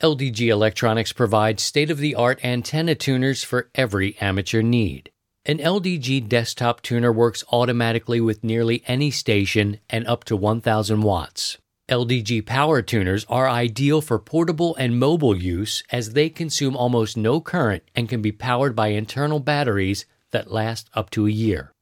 LDG 0.00 0.46
Electronics 0.46 1.12
provides 1.12 1.60
state 1.60 1.90
of 1.90 1.98
the 1.98 2.14
art 2.14 2.38
antenna 2.44 2.94
tuners 2.94 3.42
for 3.42 3.68
every 3.74 4.16
amateur 4.20 4.62
need. 4.62 5.10
An 5.44 5.58
LDG 5.58 6.28
desktop 6.28 6.82
tuner 6.82 7.10
works 7.10 7.42
automatically 7.50 8.20
with 8.20 8.44
nearly 8.44 8.84
any 8.86 9.10
station 9.10 9.80
and 9.90 10.06
up 10.06 10.22
to 10.22 10.36
1000 10.36 11.00
watts. 11.02 11.58
LDG 11.88 12.46
power 12.46 12.80
tuners 12.80 13.26
are 13.28 13.48
ideal 13.48 14.00
for 14.00 14.20
portable 14.20 14.76
and 14.76 15.00
mobile 15.00 15.36
use 15.36 15.82
as 15.90 16.12
they 16.12 16.28
consume 16.28 16.76
almost 16.76 17.16
no 17.16 17.40
current 17.40 17.82
and 17.96 18.08
can 18.08 18.22
be 18.22 18.30
powered 18.30 18.76
by 18.76 18.88
internal 18.88 19.40
batteries 19.40 20.06
that 20.30 20.52
last 20.52 20.88
up 20.94 21.10
to 21.10 21.26
a 21.26 21.30
year. 21.30 21.72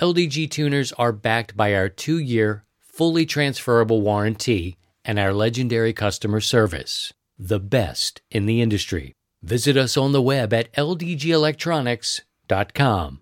LDG 0.00 0.50
tuners 0.50 0.92
are 0.92 1.12
backed 1.12 1.54
by 1.58 1.74
our 1.74 1.90
two 1.90 2.18
year, 2.18 2.64
fully 2.80 3.26
transferable 3.26 4.00
warranty 4.00 4.78
and 5.04 5.18
our 5.18 5.34
legendary 5.34 5.92
customer 5.92 6.40
service, 6.40 7.12
the 7.38 7.60
best 7.60 8.20
in 8.30 8.46
the 8.46 8.60
industry. 8.60 9.12
Visit 9.42 9.76
us 9.76 9.96
on 9.96 10.12
the 10.12 10.22
web 10.22 10.52
at 10.52 10.72
ldgelectronics.com. 10.72 13.20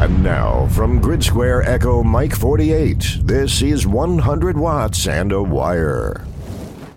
And 0.00 0.22
now, 0.22 0.66
from 0.68 1.00
Grid 1.00 1.22
Square 1.22 1.68
Echo 1.68 2.02
Mike 2.02 2.34
48, 2.34 3.18
this 3.22 3.60
is 3.60 3.86
100 3.86 4.56
Watts 4.56 5.06
and 5.06 5.30
a 5.30 5.42
Wire. 5.42 6.24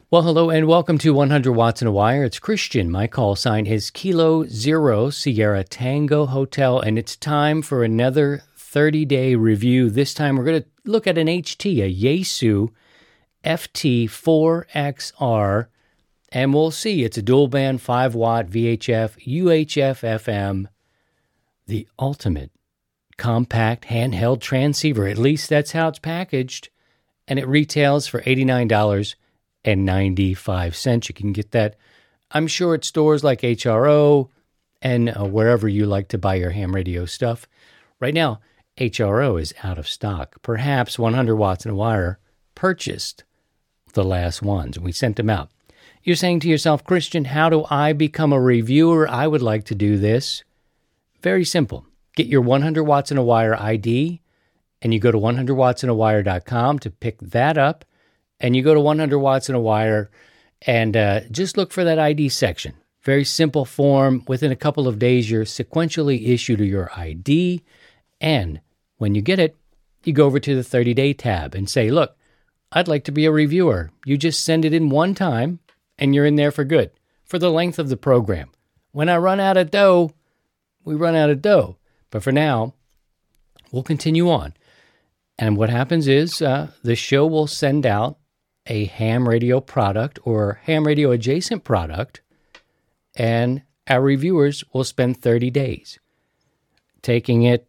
Well, 0.09 0.21
hello 0.21 0.49
and 0.49 0.68
welcome 0.68 0.98
to 0.99 1.13
100 1.13 1.52
Watts 1.52 1.82
and 1.82 1.90
a 1.90 1.91
Wire. 1.91 2.23
It's 2.23 2.40
Christian. 2.40 2.90
My 2.90 3.07
call 3.07 3.35
sign 3.35 3.66
is 3.66 3.90
Kilo 3.90 4.46
Zero 4.46 5.10
Sierra 5.10 5.66
Tango 5.66 6.27
Hotel, 6.27 6.80
and 6.80 6.98
it's 6.98 7.18
time 7.18 7.62
for 7.62 7.84
another 7.84 8.44
30 8.55 9.04
day 9.05 9.35
review. 9.35 9.90
This 9.90 10.13
time 10.13 10.38
we're 10.38 10.46
going 10.46 10.62
to 10.62 10.68
look 10.85 11.05
at 11.05 11.18
an 11.18 11.27
HT, 11.27 11.84
a 11.84 11.94
Yaesu 11.94 12.70
FT4XR, 13.44 15.68
and 16.32 16.54
we'll 16.54 16.72
see 16.72 17.04
it's 17.04 17.18
a 17.18 17.22
dual 17.22 17.48
band 17.48 17.82
5 17.82 18.16
watt 18.16 18.48
VHF 18.48 19.24
UHF 19.26 20.02
FM, 20.02 20.68
the 21.68 21.88
ultimate 22.00 22.52
compact 23.18 23.85
handheld 23.85 24.41
transceiver. 24.41 25.08
At 25.08 25.18
least 25.18 25.50
that's 25.50 25.72
how 25.72 25.88
it's 25.90 26.00
packaged. 26.00 26.70
And 27.27 27.40
it 27.40 27.48
retails 27.48 28.08
for 28.08 28.22
$89.95. 28.22 31.07
You 31.07 31.13
can 31.13 31.32
get 31.32 31.52
that, 31.52 31.78
I'm 32.32 32.48
sure, 32.48 32.74
at 32.76 32.84
stores 32.84 33.24
like 33.24 33.40
HRO 33.41 34.30
and 34.82 35.10
uh, 35.10 35.24
wherever 35.26 35.70
you 35.70 35.85
like 35.85 36.10
to 36.10 36.18
buy 36.18 36.35
your 36.35 36.50
ham 36.50 36.76
radio 36.76 37.05
stuff. 37.05 37.48
Right 38.00 38.13
now, 38.13 38.41
HRO 38.78 39.40
is 39.40 39.54
out 39.63 39.78
of 39.78 39.88
stock. 39.88 40.41
Perhaps 40.41 41.00
100 41.00 41.35
watts 41.35 41.66
in 41.66 41.72
a 41.72 41.76
wire 41.76 42.20
purchased 42.55 43.24
the 43.94 44.04
last 44.04 44.41
ones. 44.41 44.80
We 44.80 44.91
sent 44.91 45.16
them 45.16 45.30
out. 45.30 45.49
You're 46.04 46.16
saying 46.16 46.41
to 46.41 46.49
yourself, 46.49 46.84
Christian, 46.84 47.26
how 47.26 47.49
do 47.49 47.66
I 47.70 47.94
become 47.94 48.34
a 48.34 48.41
reviewer? 48.41 49.08
I 49.08 49.26
would 49.27 49.41
like 49.41 49.63
to 49.66 49.76
do 49.76 49.98
this. 49.98 50.44
Very 51.22 51.46
simple. 51.46 51.85
Get 52.16 52.27
your 52.27 52.41
100 52.41 52.84
watts 52.84 53.12
in 53.12 53.18
a 53.18 53.24
wire 53.24 53.55
ID 53.60 54.22
and 54.82 54.94
you 54.94 55.00
go 55.00 55.12
to 55.12 55.18
100wattsinawire.com 55.18 56.80
to 56.80 56.90
pick 56.91 57.20
that 57.20 57.58
up 57.58 57.85
and 58.40 58.55
you 58.55 58.62
go 58.62 58.74
to 58.74 58.82
100 58.82 59.18
watts 59.18 59.48
in 59.48 59.55
a 59.55 59.60
wire 59.60 60.12
and 60.63 60.98
uh, 60.98 61.22
just 61.32 61.55
look 61.55 61.72
for 61.72 61.85
that 61.85 62.00
ID 62.00 62.30
section. 62.30 62.74
Very 63.02 63.24
simple 63.24 63.66
form. 63.66 64.24
Within 64.28 64.52
a 64.52 64.57
couple 64.57 64.88
of 64.88 65.00
days, 65.00 65.30
you're 65.30 65.46
sequentially 65.46 66.30
issued 66.30 66.59
your 66.59 66.91
ID. 66.96 67.63
And 68.22 68.62
when 68.97 69.16
you 69.16 69.22
get 69.22 69.40
it, 69.40 69.56
you 70.03 70.13
go 70.13 70.25
over 70.25 70.40
to 70.40 70.56
the 70.56 70.63
30 70.63 70.94
day 70.94 71.13
tab 71.13 71.56
and 71.56 71.69
say, 71.69 71.90
Look, 71.90 72.18
I'd 72.74 72.88
like 72.88 73.03
to 73.06 73.12
be 73.12 73.25
a 73.25 73.31
reviewer. 73.31 73.91
You 74.06 74.18
just 74.18 74.44
send 74.44 74.66
it 74.66 74.74
in 74.74 74.90
one 74.90 75.16
time 75.16 75.59
and 75.97 76.13
you're 76.13 76.25
in 76.25 76.35
there 76.35 76.52
for 76.52 76.63
good 76.63 76.91
for 77.24 77.40
the 77.40 77.52
length 77.52 77.79
of 77.79 77.90
the 77.90 77.97
program. 77.97 78.50
When 78.91 79.09
I 79.09 79.18
run 79.18 79.40
out 79.40 79.57
of 79.57 79.72
dough, 79.72 80.12
we 80.84 80.96
run 80.96 81.16
out 81.16 81.29
of 81.29 81.41
dough. 81.41 81.78
But 82.12 82.24
for 82.24 82.31
now, 82.31 82.74
we'll 83.72 83.84
continue 83.84 84.29
on. 84.29 84.53
And 85.39 85.57
what 85.57 85.69
happens 85.69 86.07
is 86.07 86.41
uh, 86.41 86.72
the 86.84 86.95
show 86.95 87.25
will 87.25 87.47
send 87.47 87.85
out 87.85 88.17
a 88.67 88.85
ham 88.85 89.28
radio 89.28 89.59
product 89.59 90.19
or 90.23 90.59
ham 90.63 90.85
radio 90.85 91.11
adjacent 91.11 91.63
product, 91.63 92.22
and 93.16 93.63
our 93.88 94.01
reviewers 94.01 94.63
will 94.73 94.84
spend 94.84 95.22
30 95.22 95.50
days 95.50 96.00
taking 97.01 97.44
it, 97.44 97.67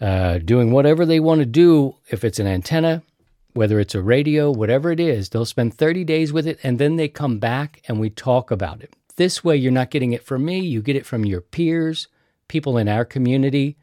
uh, 0.00 0.38
doing 0.38 0.70
whatever 0.70 1.04
they 1.04 1.18
want 1.18 1.40
to 1.40 1.46
do. 1.46 1.96
If 2.10 2.24
it's 2.24 2.38
an 2.38 2.46
antenna, 2.46 3.02
whether 3.52 3.78
it's 3.78 3.94
a 3.94 4.02
radio, 4.02 4.50
whatever 4.50 4.90
it 4.90 5.00
is, 5.00 5.28
they'll 5.28 5.44
spend 5.44 5.74
30 5.74 6.04
days 6.04 6.32
with 6.32 6.46
it 6.46 6.58
and 6.62 6.78
then 6.78 6.96
they 6.96 7.08
come 7.08 7.38
back 7.38 7.82
and 7.86 8.00
we 8.00 8.10
talk 8.10 8.50
about 8.50 8.82
it. 8.82 8.94
This 9.16 9.44
way, 9.44 9.56
you're 9.56 9.70
not 9.70 9.90
getting 9.90 10.12
it 10.12 10.24
from 10.24 10.44
me, 10.44 10.60
you 10.60 10.80
get 10.80 10.96
it 10.96 11.06
from 11.06 11.24
your 11.24 11.40
peers 11.40 12.08
people 12.52 12.76
in 12.76 12.86
our 12.86 13.04
community, 13.06 13.78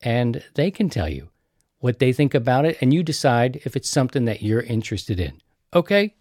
and 0.00 0.44
they 0.54 0.70
can 0.70 0.88
tell 0.88 1.08
you 1.08 1.28
what 1.80 1.98
they 1.98 2.12
think 2.12 2.34
about 2.34 2.64
it, 2.64 2.78
and 2.80 2.94
you 2.94 3.02
decide 3.02 3.60
if 3.64 3.74
it's 3.74 3.90
something 3.90 4.26
that 4.26 4.42
you're 4.42 4.62
interested 4.62 5.18
in. 5.18 5.40
Okay? 5.74 6.14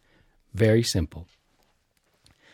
Very 0.56 0.81
simple. 0.81 1.28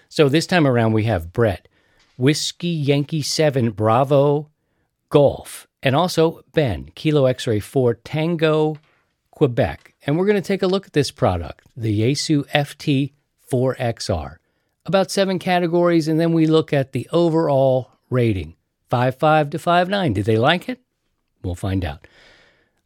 So 0.10 0.28
this 0.28 0.46
time 0.46 0.68
around, 0.68 0.92
we 0.92 1.06
have 1.06 1.32
Brett, 1.32 1.70
Whiskey 2.18 2.68
Yankee 2.68 3.22
7 3.22 3.72
Bravo 3.72 4.50
Golf, 5.10 5.66
and 5.82 5.96
also 5.96 6.42
Ben, 6.52 6.92
Kilo 6.94 7.26
X 7.26 7.48
ray 7.48 7.62
4 7.62 7.94
Tango 7.96 8.78
Quebec. 9.42 9.96
And 10.06 10.20
we're 10.20 10.28
going 10.28 10.40
to 10.40 10.48
take 10.48 10.62
a 10.62 10.68
look 10.68 10.86
at 10.86 10.94
this 10.94 11.10
product, 11.10 11.66
the 11.76 12.02
Yaesu 12.02 12.48
FT 12.50 13.14
4XR. 13.52 14.36
About 14.86 15.10
seven 15.10 15.40
categories, 15.40 16.08
and 16.08 16.20
then 16.20 16.32
we 16.32 16.46
look 16.46 16.72
at 16.72 16.92
the 16.92 17.10
overall 17.12 17.90
rating. 18.12 18.56
Five 18.88 19.16
five 19.16 19.50
to 19.50 19.58
five 19.58 19.90
nine. 19.90 20.14
Did 20.14 20.26
they 20.26 20.38
like 20.38 20.70
it? 20.70 20.80
We'll 21.42 21.56
find 21.56 21.84
out. 21.84 22.06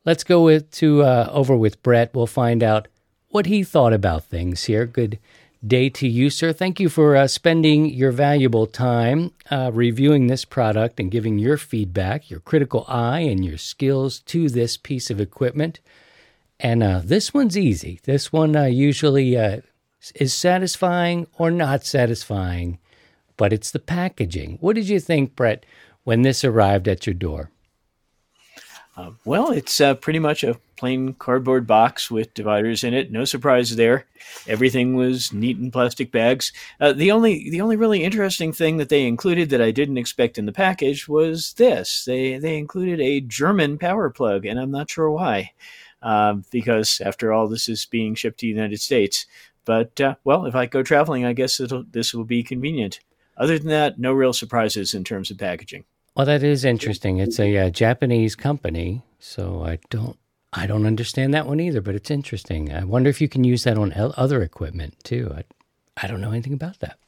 Let's 0.05 0.23
go 0.23 0.43
with 0.45 0.71
to 0.79 1.03
uh, 1.03 1.29
over 1.29 1.57
with 1.57 1.83
Brett. 1.83 2.15
We'll 2.15 2.25
find 2.25 2.63
out 2.63 2.87
what 3.27 3.47
he 3.47 3.61
thought 3.65 3.91
about 3.91 4.23
things 4.23 4.63
here. 4.63 4.85
Good 4.85 5.19
day 5.67 5.89
to 5.89 6.07
you, 6.07 6.29
sir. 6.29 6.53
Thank 6.53 6.79
you 6.79 6.87
for 6.87 7.17
uh, 7.17 7.27
spending 7.27 7.87
your 7.87 8.11
valuable 8.11 8.65
time 8.65 9.33
uh, 9.51 9.71
reviewing 9.73 10.27
this 10.27 10.45
product 10.45 11.01
and 11.01 11.11
giving 11.11 11.37
your 11.37 11.57
feedback, 11.57 12.29
your 12.29 12.39
critical 12.39 12.85
eye, 12.87 13.19
and 13.19 13.43
your 13.43 13.57
skills 13.57 14.21
to 14.21 14.47
this 14.47 14.77
piece 14.77 15.09
of 15.09 15.19
equipment. 15.19 15.81
And 16.59 16.81
uh, 16.81 17.01
this 17.03 17.33
one's 17.33 17.57
easy. 17.57 17.99
This 18.03 18.31
one 18.31 18.55
uh, 18.55 18.63
usually 18.63 19.37
uh, 19.37 19.61
is 20.15 20.33
satisfying 20.33 21.27
or 21.37 21.51
not 21.51 21.85
satisfying, 21.85 22.79
but 23.37 23.51
it's 23.51 23.71
the 23.71 23.79
packaging. 23.79 24.57
What 24.61 24.75
did 24.75 24.87
you 24.87 24.99
think, 24.99 25.35
Brett? 25.35 25.65
when 26.05 26.21
this 26.21 26.45
arrived 26.45 26.87
at 26.87 27.05
your 27.05 27.13
door? 27.13 27.51
Uh, 28.95 29.11
well, 29.25 29.51
it's 29.51 29.81
uh, 29.81 29.93
pretty 29.93 30.19
much 30.19 30.41
a 30.41 30.57
plain 30.77 31.13
cardboard 31.15 31.67
box 31.67 32.09
with 32.09 32.33
dividers 32.33 32.81
in 32.81 32.93
it. 32.93 33.11
No 33.11 33.25
surprise 33.25 33.75
there. 33.75 34.05
Everything 34.47 34.95
was 34.95 35.33
neat 35.33 35.57
in 35.57 35.69
plastic 35.69 36.13
bags. 36.13 36.53
Uh, 36.79 36.93
the 36.93 37.11
only 37.11 37.49
the 37.49 37.59
only 37.59 37.75
really 37.75 38.05
interesting 38.05 38.53
thing 38.53 38.77
that 38.77 38.87
they 38.87 39.05
included 39.05 39.49
that 39.49 39.61
I 39.61 39.71
didn't 39.71 39.97
expect 39.97 40.37
in 40.37 40.45
the 40.45 40.53
package 40.53 41.09
was 41.09 41.53
this. 41.53 42.05
They 42.05 42.37
they 42.37 42.57
included 42.57 43.01
a 43.01 43.19
German 43.19 43.77
power 43.77 44.09
plug, 44.09 44.45
and 44.45 44.57
I'm 44.57 44.71
not 44.71 44.89
sure 44.89 45.11
why, 45.11 45.51
um, 46.05 46.45
because 46.51 47.01
after 47.03 47.33
all, 47.33 47.47
this 47.47 47.67
is 47.67 47.85
being 47.85 48.13
shipped 48.13 48.39
to 48.39 48.45
the 48.45 48.49
United 48.49 48.79
States. 48.79 49.25
But 49.65 49.99
uh, 49.99 50.15
well, 50.23 50.45
if 50.45 50.53
I 50.55 50.67
go 50.67 50.83
traveling, 50.83 51.25
I 51.25 51.33
guess 51.33 51.59
this 51.91 52.13
will 52.13 52.23
be 52.23 52.43
convenient. 52.43 52.99
Other 53.37 53.57
than 53.57 53.69
that, 53.69 53.99
no 53.99 54.13
real 54.13 54.31
surprises 54.31 54.93
in 54.93 55.03
terms 55.03 55.31
of 55.31 55.39
packaging. 55.39 55.83
Well, 56.15 56.27
that 56.27 56.43
is 56.43 56.63
interesting. 56.63 57.17
It's 57.17 57.39
a 57.39 57.57
uh, 57.57 57.69
Japanese 57.71 58.35
company, 58.35 59.01
so 59.19 59.65
I 59.65 59.79
don't 59.89 60.17
I 60.53 60.67
don't 60.67 60.85
understand 60.85 61.33
that 61.33 61.47
one 61.47 61.59
either. 61.59 61.81
But 61.81 61.95
it's 61.95 62.11
interesting. 62.11 62.71
I 62.71 62.83
wonder 62.83 63.09
if 63.09 63.19
you 63.19 63.27
can 63.27 63.43
use 63.43 63.63
that 63.63 63.77
on 63.77 63.91
other 63.95 64.43
equipment 64.43 65.03
too. 65.03 65.33
I 65.35 65.43
I 65.97 66.07
don't 66.07 66.21
know 66.21 66.31
anything 66.31 66.53
about 66.53 66.79
that. 66.81 66.99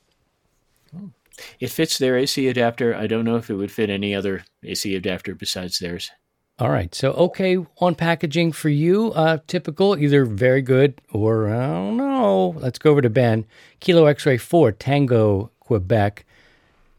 Oh. 0.98 1.12
It 1.60 1.70
fits 1.70 2.00
their 2.00 2.18
AC 2.18 2.48
adapter. 2.48 2.96
I 2.96 3.06
don't 3.06 3.26
know 3.26 3.36
if 3.36 3.52
it 3.52 3.56
would 3.56 3.72
fit 3.72 3.92
any 3.92 4.16
other 4.16 4.44
AC 4.64 4.96
adapter 4.96 5.36
besides 5.36 5.78
theirs. 5.78 6.10
All 6.60 6.72
right. 6.72 6.94
So, 6.96 7.12
okay, 7.12 7.58
on 7.78 7.94
packaging 7.94 8.52
for 8.52 8.70
you, 8.70 9.12
uh, 9.14 9.38
typical, 9.46 9.96
either 9.96 10.26
very 10.26 10.64
good 10.64 11.00
or 11.12 11.50
I 11.50 11.68
don't 11.68 11.98
know. 11.98 12.56
Let's 12.58 12.80
go 12.80 12.92
over 12.92 13.02
to 13.02 13.12
Ben. 13.12 13.46
Kilo 13.80 14.06
X 14.06 14.26
ray 14.26 14.38
4, 14.38 14.72
Tango, 14.72 15.52
Quebec. 15.60 16.26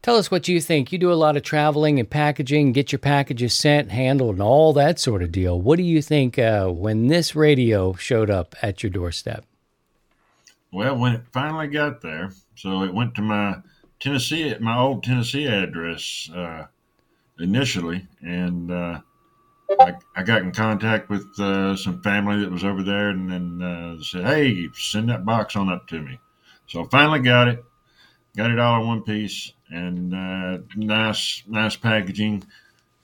Tell 0.01 0.15
us 0.15 0.31
what 0.31 0.47
you 0.47 0.61
think. 0.61 0.93
You 0.93 0.97
do 0.97 1.11
a 1.11 1.13
lot 1.15 1.35
of 1.35 1.43
traveling 1.43 1.99
and 1.99 2.09
packaging, 2.09 2.71
get 2.71 2.93
your 2.93 2.99
packages 2.99 3.53
sent, 3.53 3.91
handled, 3.91 4.35
and 4.35 4.41
all 4.41 4.71
that 4.73 4.97
sort 4.97 5.21
of 5.21 5.31
deal. 5.33 5.59
What 5.59 5.75
do 5.75 5.83
you 5.83 6.01
think 6.01 6.39
uh, 6.39 6.67
when 6.67 7.07
this 7.07 7.35
radio 7.35 7.93
showed 7.95 8.29
up 8.29 8.55
at 8.61 8.81
your 8.81 8.91
doorstep? 8.91 9.43
Well, 10.71 10.97
when 10.97 11.15
it 11.15 11.23
finally 11.33 11.67
got 11.67 11.99
there, 12.01 12.31
so 12.55 12.83
it 12.83 12.93
went 12.93 13.15
to 13.15 13.21
my 13.21 13.57
Tennessee, 13.99 14.55
my 14.61 14.77
old 14.77 15.03
Tennessee 15.03 15.47
address 15.47 16.29
uh, 16.33 16.67
initially, 17.37 18.07
and 18.21 18.71
uh, 18.71 19.01
I, 19.79 19.93
I, 20.15 20.23
got 20.23 20.41
in 20.41 20.51
contact 20.51 21.09
with 21.09 21.39
uh, 21.39 21.75
some 21.75 22.01
family 22.01 22.39
that 22.39 22.51
was 22.51 22.63
over 22.63 22.81
there, 22.81 23.09
and 23.09 23.31
then 23.31 23.61
uh, 23.61 24.03
said, 24.03 24.25
"Hey, 24.25 24.69
send 24.73 25.09
that 25.09 25.25
box 25.25 25.55
on 25.55 25.69
up 25.69 25.87
to 25.87 26.01
me." 26.01 26.19
So 26.67 26.85
finally 26.85 27.19
got 27.19 27.47
it, 27.47 27.63
got 28.35 28.51
it 28.51 28.59
all 28.59 28.81
in 28.81 28.87
one 28.87 29.03
piece, 29.03 29.53
and 29.69 30.13
uh, 30.13 30.59
nice, 30.75 31.43
nice 31.47 31.75
packaging, 31.75 32.43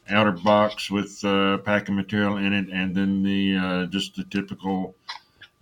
outer 0.09 0.31
box 0.31 0.89
with 0.89 1.23
uh, 1.23 1.59
packing 1.59 1.95
material 1.95 2.37
in 2.37 2.53
it, 2.53 2.69
and 2.69 2.95
then 2.95 3.23
the 3.23 3.57
uh, 3.57 3.85
just 3.85 4.15
the 4.15 4.23
typical 4.23 4.95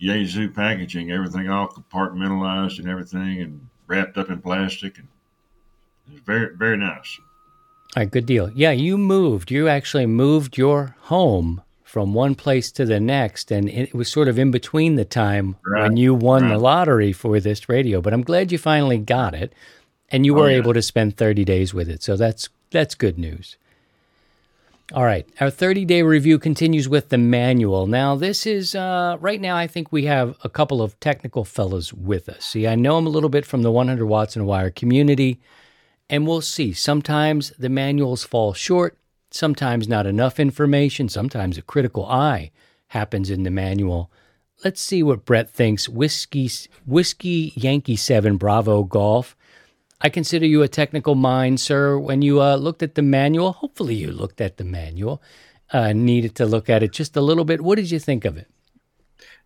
Yaesu 0.00 0.54
packaging, 0.54 1.12
everything 1.12 1.48
all 1.48 1.68
compartmentalized 1.68 2.78
and 2.78 2.88
everything, 2.88 3.40
and 3.40 3.68
wrapped 3.86 4.16
up 4.16 4.30
in 4.30 4.40
plastic, 4.40 4.98
and 4.98 5.08
it's 6.10 6.20
very, 6.24 6.54
very 6.56 6.76
nice. 6.76 7.18
All 7.96 8.02
right, 8.02 8.10
good 8.10 8.26
deal. 8.26 8.50
Yeah, 8.54 8.72
you 8.72 8.98
moved. 8.98 9.50
You 9.50 9.68
actually 9.68 10.06
moved 10.06 10.58
your 10.58 10.96
home 11.02 11.62
from 11.84 12.12
one 12.12 12.34
place 12.34 12.72
to 12.72 12.84
the 12.84 12.98
next, 12.98 13.52
and 13.52 13.68
it 13.68 13.94
was 13.94 14.10
sort 14.10 14.26
of 14.26 14.36
in 14.36 14.50
between 14.50 14.96
the 14.96 15.04
time 15.04 15.54
right. 15.64 15.84
when 15.84 15.96
you 15.96 16.12
won 16.12 16.42
right. 16.42 16.48
the 16.48 16.58
lottery 16.58 17.12
for 17.12 17.38
this 17.38 17.68
radio. 17.68 18.00
But 18.00 18.12
I'm 18.12 18.22
glad 18.22 18.50
you 18.50 18.58
finally 18.58 18.98
got 18.98 19.32
it, 19.32 19.52
and 20.10 20.26
you 20.26 20.34
were 20.34 20.46
oh, 20.46 20.48
yeah. 20.48 20.56
able 20.56 20.74
to 20.74 20.82
spend 20.82 21.16
30 21.16 21.44
days 21.44 21.72
with 21.72 21.88
it. 21.88 22.02
So 22.02 22.16
that's 22.16 22.48
that's 22.72 22.96
good 22.96 23.16
news. 23.16 23.56
All 24.92 25.04
right, 25.04 25.26
our 25.40 25.50
30 25.50 25.86
day 25.86 26.02
review 26.02 26.38
continues 26.38 26.88
with 26.88 27.08
the 27.08 27.16
manual. 27.16 27.86
Now, 27.86 28.16
this 28.16 28.44
is 28.44 28.74
uh, 28.74 29.16
right 29.20 29.40
now. 29.40 29.56
I 29.56 29.66
think 29.66 29.90
we 29.90 30.04
have 30.04 30.36
a 30.44 30.48
couple 30.48 30.82
of 30.82 30.98
technical 31.00 31.44
fellows 31.44 31.94
with 31.94 32.28
us. 32.28 32.44
See, 32.44 32.66
I 32.66 32.74
know 32.74 32.96
them 32.96 33.06
a 33.06 33.10
little 33.10 33.30
bit 33.30 33.46
from 33.46 33.62
the 33.62 33.70
100 33.70 34.04
watts 34.04 34.36
and 34.36 34.46
wire 34.46 34.70
community, 34.70 35.38
and 36.08 36.26
we'll 36.26 36.40
see. 36.40 36.72
Sometimes 36.72 37.50
the 37.58 37.68
manuals 37.68 38.24
fall 38.24 38.52
short. 38.52 38.98
Sometimes 39.30 39.88
not 39.88 40.06
enough 40.06 40.38
information, 40.38 41.08
sometimes 41.08 41.58
a 41.58 41.62
critical 41.62 42.06
eye 42.06 42.52
happens 42.88 43.30
in 43.30 43.42
the 43.42 43.50
manual. 43.50 44.10
Let's 44.64 44.80
see 44.80 45.02
what 45.02 45.24
Brett 45.24 45.50
thinks. 45.50 45.88
Whiskey, 45.88 46.48
Whiskey 46.86 47.52
Yankee 47.56 47.96
7 47.96 48.36
Bravo 48.36 48.84
Golf. 48.84 49.36
I 50.00 50.08
consider 50.08 50.46
you 50.46 50.62
a 50.62 50.68
technical 50.68 51.14
mind, 51.14 51.60
sir. 51.60 51.98
When 51.98 52.22
you 52.22 52.40
uh, 52.40 52.56
looked 52.56 52.82
at 52.82 52.94
the 52.94 53.02
manual, 53.02 53.52
hopefully 53.52 53.94
you 53.94 54.12
looked 54.12 54.40
at 54.40 54.56
the 54.58 54.64
manual, 54.64 55.22
uh, 55.72 55.92
needed 55.92 56.34
to 56.36 56.46
look 56.46 56.70
at 56.70 56.82
it 56.82 56.92
just 56.92 57.16
a 57.16 57.20
little 57.20 57.44
bit. 57.44 57.62
What 57.62 57.76
did 57.76 57.90
you 57.90 57.98
think 57.98 58.24
of 58.24 58.36
it? 58.36 58.48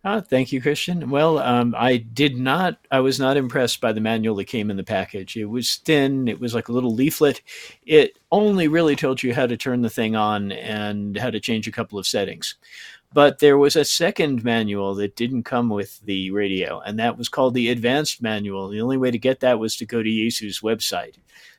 Uh, 0.01 0.21
thank 0.21 0.53
you, 0.53 0.61
Christian. 0.61 1.09
Well, 1.09 1.39
um, 1.39 1.75
I 1.77 1.97
did 1.97 2.37
not, 2.37 2.77
I 2.89 3.01
was 3.01 3.19
not 3.19 3.35
impressed 3.35 3.81
by 3.81 3.91
the 3.91 3.99
manual 3.99 4.35
that 4.37 4.45
came 4.45 4.71
in 4.71 4.77
the 4.77 4.83
package. 4.83 5.35
It 5.35 5.45
was 5.45 5.75
thin, 5.75 6.29
it 6.29 6.39
was 6.39 6.55
like 6.55 6.69
a 6.69 6.71
little 6.71 6.93
leaflet. 6.93 7.41
It 7.85 8.17
only 8.31 8.69
really 8.69 8.95
told 8.95 9.21
you 9.21 9.33
how 9.33 9.45
to 9.45 9.57
turn 9.57 9.81
the 9.81 9.89
thing 9.89 10.15
on 10.15 10.53
and 10.53 11.17
how 11.17 11.29
to 11.29 11.39
change 11.41 11.67
a 11.67 11.71
couple 11.71 11.99
of 11.99 12.07
settings. 12.07 12.55
But 13.11 13.39
there 13.39 13.57
was 13.57 13.75
a 13.75 13.85
second 13.85 14.43
manual 14.43 14.93
that 14.95 15.15
didn't 15.15 15.43
come 15.43 15.69
with 15.69 15.99
the 16.01 16.29
radio, 16.29 16.79
and 16.79 16.99
that 16.99 17.17
was 17.17 17.27
called 17.27 17.55
the 17.55 17.69
Advanced 17.69 18.21
Manual. 18.21 18.69
The 18.69 18.81
only 18.81 18.97
way 18.97 19.09
to 19.09 19.17
get 19.17 19.39
that 19.39 19.57
was 19.57 19.75
to 19.77 19.85
go 19.85 20.03
to 20.03 20.09
Yaesu's 20.09 20.59
website. 20.59 21.15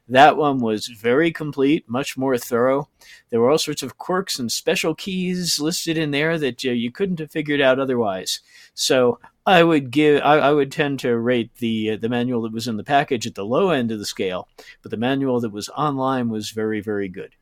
That 0.08 0.36
one 0.36 0.58
was 0.58 0.86
very 0.86 1.32
complete, 1.32 1.88
much 1.88 2.16
more 2.16 2.36
thorough. 2.36 2.88
There 3.30 3.40
were 3.40 3.50
all 3.50 3.58
sorts 3.58 3.82
of 3.82 3.96
quirks 3.96 4.38
and 4.38 4.50
special 4.50 4.94
keys 4.94 5.60
listed 5.60 5.96
in 5.96 6.10
there 6.10 6.36
that 6.38 6.64
uh, 6.64 6.70
you 6.70 6.90
couldn't 6.90 7.20
have 7.20 7.30
figured 7.30 7.60
out 7.60 7.78
otherwise. 7.78 8.40
So 8.74 9.20
I 9.46 9.62
would 9.62 9.90
give, 9.90 10.20
I, 10.22 10.38
I 10.38 10.52
would 10.52 10.72
tend 10.72 10.98
to 11.00 11.16
rate 11.16 11.54
the 11.56 11.92
uh, 11.92 11.96
the 11.96 12.08
manual 12.08 12.42
that 12.42 12.52
was 12.52 12.66
in 12.68 12.76
the 12.76 12.84
package 12.84 13.26
at 13.26 13.36
the 13.36 13.44
low 13.44 13.70
end 13.70 13.92
of 13.92 13.98
the 13.98 14.04
scale, 14.04 14.48
but 14.82 14.90
the 14.90 14.96
manual 14.96 15.40
that 15.40 15.50
was 15.50 15.68
online 15.70 16.28
was 16.28 16.50
very, 16.50 16.80
very 16.80 17.08
good. 17.08 17.34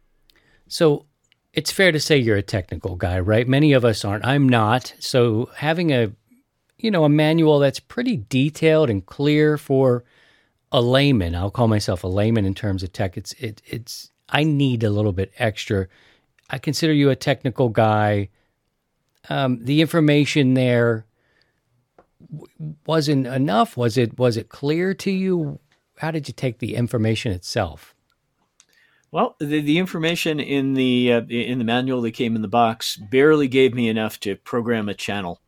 So 0.66 1.06
it's 1.52 1.72
fair 1.72 1.92
to 1.92 2.00
say 2.00 2.16
you're 2.16 2.36
a 2.36 2.42
technical 2.42 2.96
guy, 2.96 3.18
right? 3.18 3.48
Many 3.48 3.72
of 3.72 3.84
us 3.84 4.04
aren't. 4.04 4.24
I'm 4.24 4.48
not. 4.48 4.94
So 4.98 5.50
having 5.56 5.92
a 5.92 6.12
you 6.78 6.90
know 6.90 7.04
a 7.04 7.08
manual 7.08 7.58
that's 7.58 7.80
pretty 7.80 8.16
detailed 8.16 8.90
and 8.90 9.04
clear 9.04 9.58
for 9.58 10.04
a 10.70 10.80
layman, 10.80 11.34
I'll 11.34 11.50
call 11.50 11.68
myself 11.68 12.04
a 12.04 12.08
layman 12.08 12.44
in 12.44 12.54
terms 12.54 12.82
of 12.82 12.92
tech. 12.92 13.16
It's 13.16 13.32
it, 13.34 13.62
it's 13.66 14.10
I 14.28 14.44
need 14.44 14.84
a 14.84 14.90
little 14.90 15.12
bit 15.12 15.32
extra. 15.38 15.88
I 16.50 16.58
consider 16.58 16.92
you 16.92 17.10
a 17.10 17.16
technical 17.16 17.68
guy. 17.68 18.28
Um, 19.28 19.64
the 19.64 19.80
information 19.80 20.54
there 20.54 21.06
wasn't 22.86 23.26
enough. 23.26 23.76
Was 23.76 23.96
it 23.98 24.18
was 24.18 24.36
it 24.36 24.48
clear 24.48 24.94
to 24.94 25.10
you? 25.10 25.60
How 25.98 26.10
did 26.10 26.28
you 26.28 26.34
take 26.34 26.58
the 26.58 26.76
information 26.76 27.32
itself? 27.32 27.94
Well, 29.10 29.37
the, 29.38 29.60
the 29.60 29.78
information 29.78 30.38
in 30.38 30.75
the 30.75 31.12
uh, 31.14 31.22
in 31.28 31.58
the 31.58 31.64
manual 31.64 32.02
that 32.02 32.12
came 32.12 32.37
in 32.37 32.43
the 32.43 32.49
box 32.49 32.96
barely 32.96 33.49
gave 33.49 33.72
me 33.75 33.88
enough 33.88 34.20
to 34.20 34.37
program 34.37 34.88
a 34.88 34.94
channel 34.94 35.40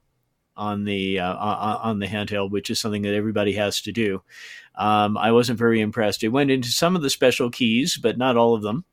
on 0.57 0.85
the 0.85 1.21
uh, 1.21 1.35
on 1.35 1.99
the 1.99 2.07
handheld, 2.07 2.51
which 2.51 2.71
is 2.71 2.81
something 2.81 3.03
that 3.03 3.15
everybody 3.15 3.53
has 3.53 3.83
to 3.83 3.93
do. 3.93 4.23
Um, 4.77 5.19
I 5.19 5.33
wasn't 5.33 5.59
very 5.59 5.81
impressed. 5.81 6.23
It 6.23 6.29
went 6.29 6.51
into 6.51 6.71
some 6.71 6.97
of 6.97 7.03
the 7.03 7.11
special 7.11 7.51
keys, 7.51 7.99
but 7.99 8.17
not 8.17 8.37
all 8.37 8.55
of 8.55 8.63
them. 8.63 8.85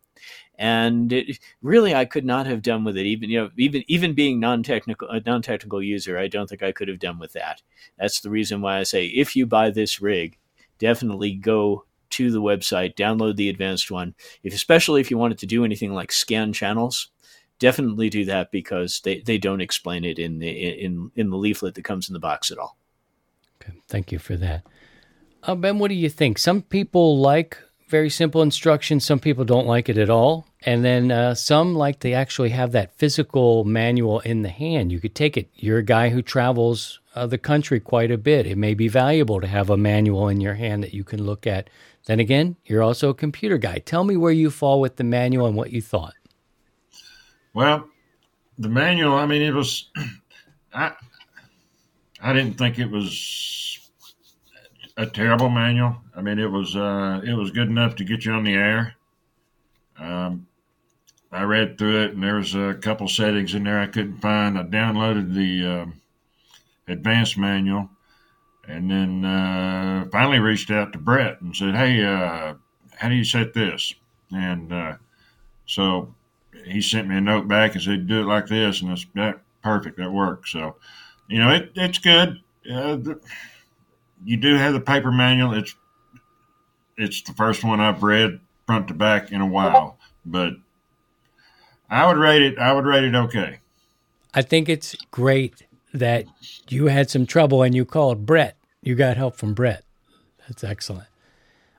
And 0.60 1.14
it, 1.14 1.40
really, 1.62 1.94
I 1.94 2.06
could 2.06 2.26
not 2.26 2.48
have 2.48 2.62
done 2.62 2.84
with 2.84 2.98
it. 2.98 3.06
Even 3.06 3.30
you 3.30 3.40
know, 3.40 3.50
even 3.58 3.84
even 3.88 4.14
being 4.14 4.40
non-technical, 4.40 5.08
non-technical 5.26 5.82
user, 5.82 6.18
I 6.18 6.28
don't 6.28 6.50
think 6.50 6.64
I 6.64 6.74
could 6.74 6.90
have 6.90 7.00
done 7.00 7.20
with 7.20 7.32
that. 7.34 7.62
That's 7.98 8.20
the 8.20 8.30
reason 8.30 8.62
why 8.62 8.80
I 8.80 8.84
say, 8.84 9.06
if 9.06 9.36
you 9.36 9.46
buy 9.46 9.70
this 9.70 10.02
rig, 10.02 10.38
definitely 10.78 11.36
go 11.36 11.86
to 12.12 12.32
the 12.32 12.42
website, 12.42 12.96
download 12.96 13.36
the 13.36 13.50
advanced 13.50 13.92
one. 13.92 14.16
If 14.44 14.54
especially 14.54 15.02
if 15.02 15.12
you 15.12 15.18
wanted 15.18 15.38
to 15.40 15.46
do 15.46 15.66
anything 15.66 15.94
like 15.94 16.12
scan 16.12 16.54
channels, 16.54 17.10
definitely 17.60 18.10
do 18.10 18.26
that 18.26 18.52
because 18.52 19.02
they, 19.02 19.20
they 19.22 19.38
don't 19.38 19.62
explain 19.62 20.06
it 20.06 20.20
in 20.20 20.40
the 20.40 20.50
in 20.50 21.12
in 21.16 21.30
the 21.30 21.38
leaflet 21.38 21.76
that 21.76 21.84
comes 21.84 22.10
in 22.10 22.14
the 22.14 22.20
box 22.20 22.52
at 22.52 22.58
all. 22.58 22.78
Okay, 23.62 23.74
thank 23.88 24.12
you 24.12 24.20
for 24.20 24.36
that. 24.38 24.64
Uh, 25.44 25.56
ben, 25.56 25.80
what 25.80 25.90
do 25.90 25.96
you 25.96 26.10
think? 26.10 26.38
Some 26.38 26.62
people 26.62 27.20
like 27.20 27.58
very 27.88 28.10
simple 28.10 28.42
instructions. 28.42 29.06
Some 29.06 29.20
people 29.20 29.46
don't 29.46 29.68
like 29.68 29.90
it 29.90 29.98
at 29.98 30.10
all. 30.10 30.48
And 30.64 30.84
then 30.84 31.12
uh, 31.12 31.36
some 31.36 31.76
like 31.76 32.00
to 32.02 32.12
actually 32.12 32.50
have 32.50 32.74
that 32.74 32.94
physical 32.98 33.64
manual 33.64 34.20
in 34.22 34.42
the 34.42 34.50
hand. 34.50 34.92
You 34.92 35.00
could 35.00 35.16
take 35.16 35.38
it. 35.38 35.50
You're 35.56 35.78
a 35.78 35.84
guy 35.84 36.10
who 36.10 36.22
travels 36.22 37.00
uh, 37.16 37.28
the 37.28 37.38
country 37.38 37.80
quite 37.80 38.12
a 38.12 38.18
bit. 38.18 38.46
It 38.46 38.58
may 38.58 38.74
be 38.74 38.88
valuable 38.88 39.40
to 39.40 39.48
have 39.48 39.70
a 39.70 39.78
manual 39.78 40.28
in 40.28 40.42
your 40.42 40.56
hand 40.56 40.84
that 40.84 40.94
you 40.94 41.04
can 41.04 41.24
look 41.24 41.48
at. 41.48 41.70
Then 42.08 42.22
again, 42.22 42.56
you're 42.66 42.84
also 42.84 43.10
a 43.10 43.14
computer 43.14 43.58
guy. 43.58 43.80
Tell 43.80 44.06
me 44.06 44.16
where 44.16 44.32
you 44.32 44.50
fall 44.50 44.80
with 44.80 44.96
the 44.96 45.04
manual 45.04 45.46
and 45.46 45.58
what 45.58 45.72
you 45.72 45.82
thought. 45.82 46.14
Well, 47.54 47.90
the 48.58 48.70
manual, 48.70 49.14
I 49.14 49.26
mean, 49.26 49.42
it 49.42 49.54
was, 49.54 49.90
I, 50.74 50.94
I 52.22 52.32
didn't 52.32 52.58
think 52.58 52.80
it 52.80 52.90
was 52.90 53.92
a 54.96 55.06
terrible 55.06 55.50
manual. 55.50 55.98
I 56.16 56.22
mean, 56.22 56.40
it 56.40 56.50
was 56.50 56.76
uh, 56.76 57.22
it 57.24 57.34
was 57.34 57.52
good 57.52 57.68
enough 57.68 57.96
to 57.98 58.04
get 58.04 58.26
you 58.26 58.32
on 58.32 58.44
the 58.44 58.56
air. 58.56 58.96
Um, 60.00 60.48
I 61.32 61.44
read 61.44 61.78
through 61.78 62.04
it, 62.04 62.14
and 62.14 62.24
there 62.24 62.36
was 62.36 62.56
a 62.56 62.74
couple 62.82 63.08
settings 63.08 63.54
in 63.54 63.66
there 63.66 63.80
I 63.80 63.88
couldn't 63.88 64.22
find. 64.22 64.58
I 64.58 64.64
downloaded 64.64 65.34
the 65.34 65.68
uh, 65.68 65.86
advanced 66.88 67.38
manual, 67.38 67.90
and 68.68 68.92
then 68.92 69.26
uh, 69.26 70.06
finally 70.12 70.40
reached 70.40 70.72
out 70.72 70.94
to 70.94 71.00
Brett 71.00 71.42
and 71.42 71.56
said, 71.56 71.76
"Hey, 71.76 72.04
uh, 72.04 72.56
how 72.96 73.10
do 73.10 73.16
you 73.16 73.24
set 73.24 73.54
this?" 73.54 73.94
And 74.32 74.72
uh, 74.74 74.96
so 75.66 76.14
he 76.66 76.82
sent 76.82 77.08
me 77.08 77.18
a 77.18 77.22
note 77.22 77.48
back 77.48 77.74
and 77.74 77.84
said, 77.84 78.08
"Do 78.08 78.22
it 78.22 78.26
like 78.26 78.48
this," 78.48 78.82
and 78.82 78.92
it's 78.92 79.06
that 79.16 79.40
perfect. 79.64 79.98
That 79.98 80.12
works. 80.12 80.52
So, 80.52 80.76
you 81.28 81.40
know, 81.40 81.52
it, 81.52 81.72
it's 81.76 82.00
good. 82.00 82.42
Uh, 82.70 82.98
the, 82.98 83.20
you 84.26 84.38
do 84.38 84.56
have 84.56 84.74
the 84.74 84.82
paper 84.82 85.12
manual. 85.12 85.54
It's 85.54 85.76
it's 86.98 87.22
the 87.22 87.34
first 87.34 87.64
one 87.64 87.80
I've 87.80 88.04
read 88.04 88.40
front 88.66 88.90
to 88.90 88.94
back 88.94 89.32
in 89.32 89.40
a 89.40 89.48
while, 89.48 89.98
but 90.26 90.54
I 91.90 92.06
would 92.06 92.18
rate 92.18 92.42
it. 92.42 92.58
I 92.58 92.74
would 92.74 92.86
rate 92.86 93.06
it 93.06 93.16
okay. 93.16 93.60
I 94.34 94.42
think 94.42 94.68
it's 94.68 94.96
great 95.10 95.66
that 95.94 96.26
you 96.70 96.88
had 96.88 97.10
some 97.10 97.26
trouble 97.26 97.64
and 97.64 97.74
you 97.74 97.86
called 97.86 98.26
Brett. 98.26 98.57
You 98.88 98.96
got 98.96 99.18
help 99.18 99.36
from 99.36 99.54
Brett. 99.54 99.84
That's 100.48 100.64
excellent. 100.64 101.10